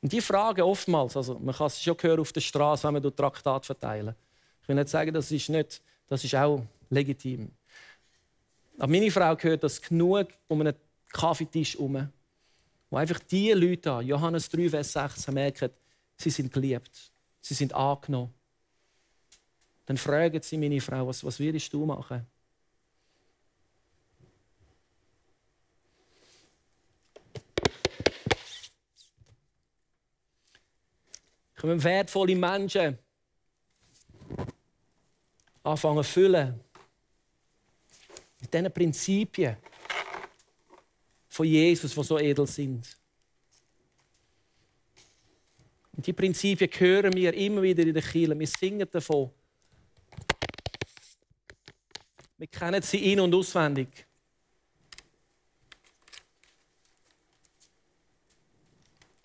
Und 0.00 0.12
die 0.12 0.20
Frage 0.20 0.64
oftmals, 0.64 1.16
also 1.16 1.38
man 1.38 1.54
kann 1.54 1.66
es 1.66 1.82
schon 1.82 1.96
hören 2.00 2.20
auf 2.20 2.32
der 2.32 2.40
Straße, 2.40 2.86
wenn 2.86 3.02
man 3.02 3.16
Traktat 3.16 3.66
verteilen. 3.66 4.14
Ich 4.62 4.68
will 4.68 4.76
nicht 4.76 4.88
sagen, 4.88 5.12
das 5.12 5.30
ist 5.32 5.48
nicht, 5.48 5.82
das 6.06 6.22
ist 6.22 6.34
auch 6.34 6.62
legitim. 6.90 7.50
Aber 8.78 8.86
meine 8.92 9.10
Frau 9.10 9.34
gehört 9.34 9.64
das 9.64 9.80
genug 9.80 10.28
um 10.46 10.60
einen 10.60 10.74
Kaffeetisch 11.12 11.74
herum, 11.74 12.08
wo 12.90 12.96
einfach 12.96 13.20
die 13.20 13.52
Leute, 13.52 14.00
Johannes 14.00 14.48
3, 14.48 14.70
Vers 14.70 14.92
16, 14.92 15.34
merken, 15.34 15.70
sie 16.16 16.30
sind 16.30 16.52
geliebt, 16.52 17.12
sie 17.40 17.54
sind 17.54 17.74
angenommen. 17.74 18.32
Dann 19.86 19.96
fragen 19.96 20.40
sie 20.42 20.58
meine 20.58 20.80
Frau, 20.80 21.06
was, 21.06 21.24
was 21.24 21.38
würdest 21.38 21.72
du 21.72 21.84
machen? 21.86 22.26
Können 31.54 31.82
wertvolle 31.82 32.36
Menschen 32.36 32.98
anfangen 35.64 36.04
zu 36.04 36.10
füllen 36.10 36.60
mit 38.40 38.54
diesen 38.54 38.72
Prinzipien 38.72 39.56
von 41.38 41.46
Jesus, 41.46 41.94
die 41.94 42.02
so 42.02 42.18
edel 42.18 42.48
sind. 42.48 42.98
Und 45.92 46.04
die 46.04 46.12
Prinzipien 46.12 46.68
hören 46.68 47.12
wir 47.12 47.32
immer 47.32 47.62
wieder 47.62 47.84
in 47.84 47.94
der 47.94 48.02
Kirche. 48.02 48.36
Wir 48.36 48.46
singen 48.48 48.88
davon. 48.90 49.30
Wir 52.38 52.48
kennen 52.48 52.82
sie 52.82 53.12
in- 53.12 53.20
und 53.20 53.32
auswendig. 53.32 54.04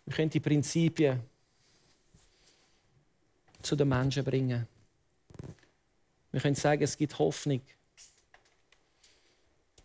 Wir 0.06 0.16
können 0.16 0.30
die 0.30 0.40
Prinzipien 0.40 1.20
zu 3.60 3.76
den 3.76 3.90
Menschen 3.90 4.24
bringen. 4.24 4.68
Wir 6.32 6.42
können 6.42 6.56
sagen, 6.56 6.84
es 6.84 6.96
gibt 6.96 7.18
Hoffnung. 7.18 7.62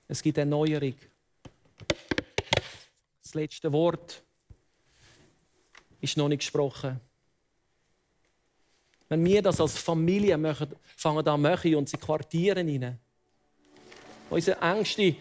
Es 0.08 0.22
gibt 0.22 0.36
Erneuerung. 0.36 0.94
Das 3.28 3.34
letzte 3.34 3.70
Wort 3.74 4.22
ist 6.00 6.16
noch 6.16 6.28
nicht 6.28 6.38
gesprochen. 6.38 6.98
Wenn 9.10 9.22
wir 9.22 9.42
das 9.42 9.60
als 9.60 9.76
Familie 9.76 10.38
machen, 10.38 10.68
fangen 10.96 11.28
an 11.28 11.42
machen 11.42 11.74
und 11.74 11.90
sie 11.90 11.98
quartieren 11.98 12.66
rein, 12.66 12.98
Unsere 14.30 14.58
Ängste, 14.62 15.14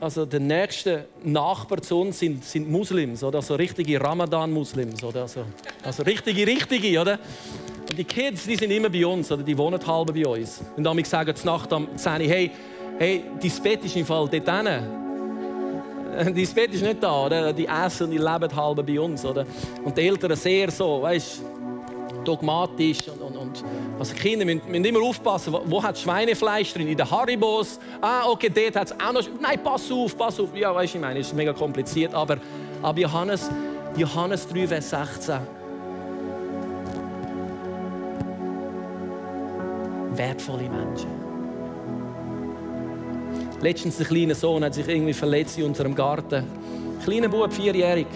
also 0.00 0.24
der 0.24 0.40
nächste 0.40 1.08
Nachbar 1.24 1.82
zu 1.82 2.00
uns 2.00 2.20
sind, 2.20 2.42
sind 2.42 2.70
Muslims, 2.70 3.22
oder? 3.22 3.40
Also 3.40 3.54
richtige 3.54 4.00
Ramadan-Muslims, 4.00 5.04
oder? 5.04 5.22
Also, 5.22 5.44
also 5.82 6.04
richtige, 6.04 6.46
richtige, 6.46 6.98
oder? 6.98 7.18
Und 7.80 7.98
die 7.98 8.04
Kids, 8.04 8.46
die 8.46 8.56
sind 8.56 8.70
immer 8.70 8.88
bei 8.88 9.04
uns, 9.04 9.30
oder? 9.30 9.42
Die 9.42 9.58
wohnen 9.58 9.86
halb 9.86 10.14
bei 10.14 10.26
uns. 10.26 10.62
Und 10.74 10.84
dann 10.84 11.04
sagen 11.04 11.36
sie 11.36 11.44
Nacht 11.44 11.70
am 11.70 11.98
10 11.98 12.12
hey, 12.22 12.50
hey, 12.98 13.24
dein 13.38 13.62
Bett 13.62 13.84
ist 13.84 13.94
im 13.94 14.06
Fall 14.06 14.26
dort 14.26 14.32
hinten. 14.32 15.05
Dein 16.24 16.34
Bett 16.34 16.72
ist 16.72 16.82
nicht 16.82 17.02
da, 17.02 17.26
oder? 17.26 17.52
Die 17.52 17.66
essen 17.66 18.10
die 18.10 18.16
leben 18.16 18.56
halb 18.56 18.86
bei 18.86 18.98
uns, 18.98 19.24
oder? 19.24 19.44
Und 19.84 19.96
die 19.96 20.08
Eltern 20.08 20.34
sehr 20.34 20.70
so, 20.70 21.02
weißt 21.02 21.42
dogmatisch 22.24 23.06
und, 23.06 23.20
und, 23.22 23.36
und 23.36 23.64
also 24.00 24.12
Kinder 24.14 24.44
müssen, 24.44 24.62
müssen, 24.68 24.84
immer 24.84 25.00
aufpassen, 25.00 25.52
wo, 25.52 25.62
wo 25.66 25.82
hat 25.82 25.96
Schweinefleisch 25.96 26.72
drin? 26.72 26.88
In 26.88 26.96
den 26.96 27.08
Haribos? 27.08 27.78
Ah, 28.00 28.28
okay, 28.28 28.50
dort 28.52 28.74
hat 28.74 28.86
es 28.88 29.00
auch 29.00 29.12
noch... 29.12 29.22
Nein, 29.40 29.60
pass 29.62 29.90
auf, 29.92 30.16
pass 30.16 30.40
auf. 30.40 30.48
Ja, 30.56 30.74
weißt 30.74 30.94
du, 30.94 30.98
ich 30.98 31.02
meine, 31.02 31.20
es 31.20 31.28
ist 31.28 31.36
mega 31.36 31.52
kompliziert, 31.52 32.14
aber, 32.14 32.38
aber 32.82 32.98
Johannes, 32.98 33.48
Johannes 33.96 34.48
3, 34.48 34.66
Vers 34.66 34.90
16. 34.90 35.38
Wertvolle 40.16 40.68
Menschen. 40.68 41.15
Letztens 43.60 43.98
ein 43.98 44.06
kleiner 44.06 44.34
Sohn 44.34 44.62
hat 44.64 44.74
sich 44.74 44.86
irgendwie 44.86 45.14
verletzt 45.14 45.58
in 45.58 45.64
unserem 45.64 45.94
Garten. 45.94 46.44
Kleiner 47.04 47.28
Bub, 47.28 47.52
vierjährig 47.52 48.06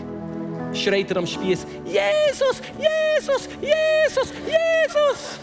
schreit 0.73 1.11
er 1.11 1.17
am 1.19 1.27
Spieß: 1.27 1.67
Jesus, 1.85 2.63
Jesus, 2.79 3.49
Jesus, 3.61 4.33
Jesus! 4.47 5.41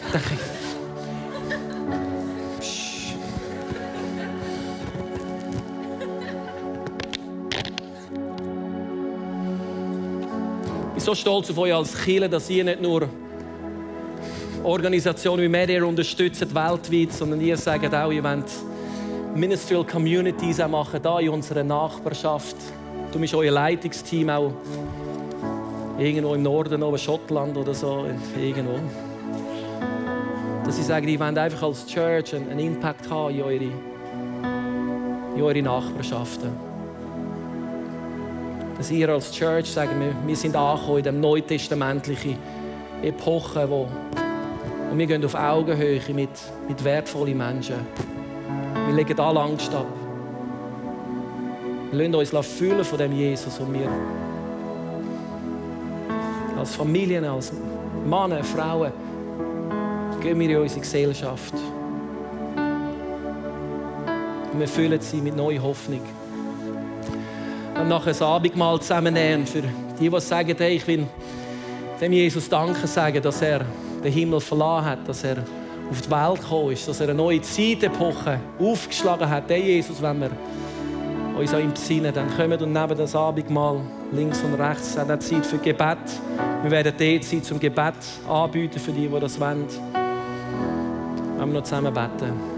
Ich 10.90 10.94
bin 10.94 11.16
so 11.16 11.16
stolz 11.16 11.50
auf 11.50 11.58
euch 11.58 11.74
als 11.74 11.94
Kirche, 12.04 12.30
dass 12.30 12.50
ihr 12.50 12.64
nicht 12.64 12.82
nur 12.82 13.08
Organisationen 14.64 15.44
wie 15.44 15.48
Media 15.48 15.84
unterstützt 15.84 16.54
weltweit, 16.54 17.14
sondern 17.14 17.40
ihr 17.40 17.56
sagt 17.56 17.94
auch, 17.94 18.12
ihr 18.12 18.24
wollt 18.24 18.46
Ministerial 19.36 19.86
Communities 19.86 20.60
auch 20.60 20.68
machen, 20.68 21.02
da 21.02 21.20
in 21.20 21.30
unserer 21.30 21.64
Nachbarschaft. 21.64 22.56
Du 23.12 23.20
bist 23.20 23.34
euer 23.36 23.52
Leitungsteam 23.52 24.30
auch 24.30 24.52
irgendwo 25.98 26.34
im 26.34 26.44
Norden, 26.44 26.82
oben 26.84 26.98
Schottland 26.98 27.58
oder 27.58 27.74
so, 27.74 28.06
irgendwo. 28.40 28.80
Dass 30.66 30.76
sie 30.76 30.84
sagen, 30.84 31.08
die 31.08 31.20
wollen 31.20 31.38
einfach 31.38 31.64
als 31.64 31.86
Church 31.86 32.36
einen 32.36 32.60
Impact 32.60 33.10
haben 33.10 33.36
in 33.36 33.42
eure, 33.42 33.72
in 35.36 35.42
eure 35.42 35.62
Nachbarschaften. 35.62 36.50
Dass 38.78 38.92
ihr 38.92 39.10
als 39.10 39.32
Church 39.32 39.72
sagen, 39.72 40.00
wir, 40.00 40.14
wir 40.26 40.36
sind 40.36 40.56
angekommen 40.56 40.98
in 40.98 41.04
der 41.04 41.14
neutestamentlichen 41.14 42.38
Epoche, 43.02 43.70
wo 43.70 43.88
und 44.92 44.98
wir 44.98 45.06
gehen 45.06 45.24
auf 45.26 45.36
Augenhöhe 45.36 46.00
mit, 46.14 46.30
mit 46.68 46.84
wertvollen 46.84 47.38
Menschen. 47.38 47.76
Wir 48.88 48.96
legen 48.96 49.20
alle 49.20 49.42
Angst 49.42 49.74
ab. 49.76 49.86
Wir 51.92 52.10
lassen 52.10 52.36
uns 52.38 52.48
fühlen 52.48 52.86
von 52.86 52.98
dem 52.98 53.12
Jesus 53.12 53.60
und 53.60 53.74
wir 53.74 53.90
als 56.58 56.74
Familien, 56.74 57.26
als 57.26 57.52
Männer, 58.06 58.42
Frauen, 58.46 58.94
gehen 60.22 60.40
wir 60.40 60.50
in 60.50 60.58
unsere 60.58 60.80
Gesellschaft. 60.80 61.54
Und 64.54 64.60
wir 64.60 64.68
füllen 64.70 65.02
sie 65.02 65.18
mit 65.18 65.36
neuer 65.36 65.62
Hoffnung. 65.62 66.02
Und 67.80 67.90
nachher 67.90 68.16
ein 68.16 68.22
Abendmahl 68.24 68.80
zusammennehmen 68.80 69.46
für 69.46 69.64
die, 70.00 70.10
die 70.10 70.20
sagen, 70.22 70.56
hey, 70.58 70.78
ich 70.78 70.88
will 70.88 71.06
dem 72.00 72.14
Jesus 72.14 72.48
Danke 72.48 72.88
sagen, 72.88 73.22
dass 73.22 73.42
er 73.42 73.66
den 74.02 74.14
Himmel 74.14 74.40
verlassen 74.40 74.86
hat, 74.86 75.08
dass 75.08 75.26
er 75.26 75.44
auf 75.90 76.02
die 76.02 76.12
Welt 76.12 76.42
gekommen 76.42 76.72
ist, 76.72 76.88
dass 76.88 77.00
er 77.00 77.10
eine 77.10 77.16
neue 77.16 77.42
Zeitepoche 77.42 78.40
aufgeschlagen 78.60 79.30
hat. 79.30 79.50
Hey 79.50 79.62
Jesus, 79.62 80.02
wenn 80.02 80.20
wir 80.20 80.32
uns 81.38 81.54
an 81.54 81.62
ihm 81.62 81.72
besinnen, 81.72 82.14
dann 82.14 82.36
kommen 82.36 82.60
und 82.62 82.74
neben 82.74 82.98
das 82.98 83.16
Abendmahl 83.16 83.82
links 84.12 84.42
und 84.42 84.56
rechts. 84.56 84.98
Hat 84.98 85.12
auch 85.12 85.20
Zeit 85.20 85.46
für 85.46 85.58
Gebet. 85.58 85.98
Wir 86.64 86.72
werden 86.72 86.94
dort 86.98 87.24
Zeit 87.24 87.46
zum 87.46 87.60
Gebet 87.60 87.94
anbieten 88.28 88.80
für 88.80 88.92
die, 88.92 89.08
die 89.08 89.20
das 89.20 89.40
wollen. 89.40 89.66
Wenn 91.38 91.48
wir 91.48 91.60
noch 91.60 91.64
zusammen 91.64 91.94
beten. 91.94 92.58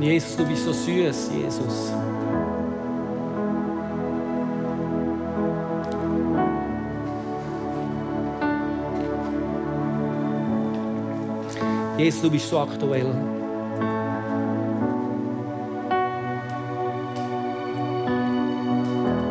Jesus, 0.00 0.36
du 0.36 0.46
bist 0.46 0.64
so 0.64 0.72
süß, 0.72 1.30
Jesus. 1.34 1.92
Jesus, 11.98 12.20
du 12.20 12.30
bist 12.30 12.50
so 12.50 12.58
aktuell. 12.58 13.06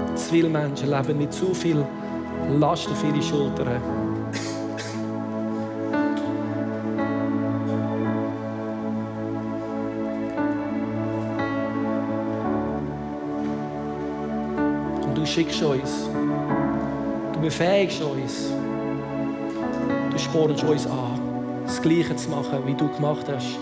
Ganz 0.07 0.29
viele 0.29 0.49
Menschen 0.49 0.89
leben 0.89 1.17
mit 1.19 1.31
zu 1.31 1.53
viel 1.53 1.85
Last 2.59 2.89
auf 2.89 3.03
ihre 3.03 3.21
Schultern. 3.21 3.81
Und 15.03 15.15
du 15.15 15.23
schickst 15.23 15.61
uns, 15.61 16.09
du 17.31 17.39
befähigst 17.39 18.01
uns, 18.01 18.51
du 20.09 20.17
spornst 20.17 20.63
uns 20.63 20.87
an, 20.87 21.14
das 21.65 21.81
Gleiche 21.81 22.15
zu 22.15 22.29
machen, 22.29 22.59
wie 22.65 22.73
du 22.73 22.87
gemacht 22.89 23.25
hast 23.33 23.57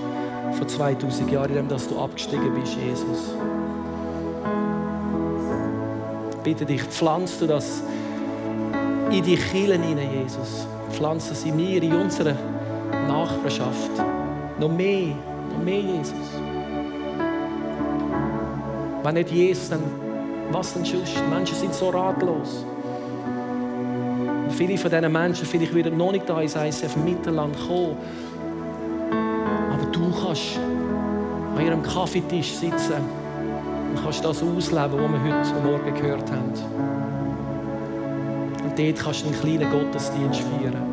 vor 0.58 0.68
2000 0.68 1.32
Jahren, 1.32 1.50
indem 1.50 1.68
dass 1.70 1.88
du 1.88 2.00
abgestiegen 2.00 2.54
bist, 2.54 2.76
Jesus. 2.76 3.34
Ich 6.32 6.38
bitte 6.44 6.66
dich, 6.66 6.84
pflanzt 6.84 7.42
du 7.42 7.48
das 7.48 7.84
in 9.10 9.24
die 9.24 9.38
Kielen 9.38 9.82
hinein, 9.82 10.10
Jesus. 10.22 10.68
Pflanzt 10.92 11.32
das 11.32 11.44
in 11.46 11.56
mir, 11.56 11.82
in 11.82 11.94
unserer 11.94 12.36
Nachbarschaft. 13.08 13.92
Noch 14.60 14.72
mehr, 14.72 15.16
noch 15.52 15.63
mehr, 15.63 15.80
Jesus. 15.80 16.13
Wenn 19.04 19.13
nicht 19.16 19.32
Jesus, 19.32 19.70
dann 19.70 19.82
was 20.52 20.74
denn 20.74 20.86
sonst? 20.86 21.16
Die 21.18 21.34
Menschen 21.34 21.56
sind 21.56 21.74
so 21.74 21.89
ratlos. 21.89 22.66
Viele 24.56 24.78
von 24.78 24.92
diesen 24.92 25.12
Menschen, 25.12 25.46
vielleicht 25.48 25.74
würden 25.74 25.98
noch 25.98 26.12
nicht 26.12 26.30
da 26.30 26.39
ins 26.39 26.56
ICF 26.56 26.96
Mittelland 26.98 27.56
kommen, 27.68 27.98
du 29.94 30.12
kannst 30.12 30.60
an 31.56 31.66
ihrem 31.66 31.84
Kaffeetisch 31.84 32.54
sitzen 32.54 33.02
und 33.89 34.04
kannst 34.04 34.26
das 34.26 34.44
ausleben, 34.44 34.92
was 34.92 35.12
wir 35.12 35.24
heute 35.24 35.54
Morgen 35.63 35.94
gehört 35.94 36.32
haben. 36.32 36.54
Und 38.63 38.80
dort 38.80 39.00
kannst 39.00 39.24
du 39.24 39.28
einen 39.28 39.39
kleinen 39.39 39.72
Gottesdienst 39.72 40.42
feiern. 40.42 40.92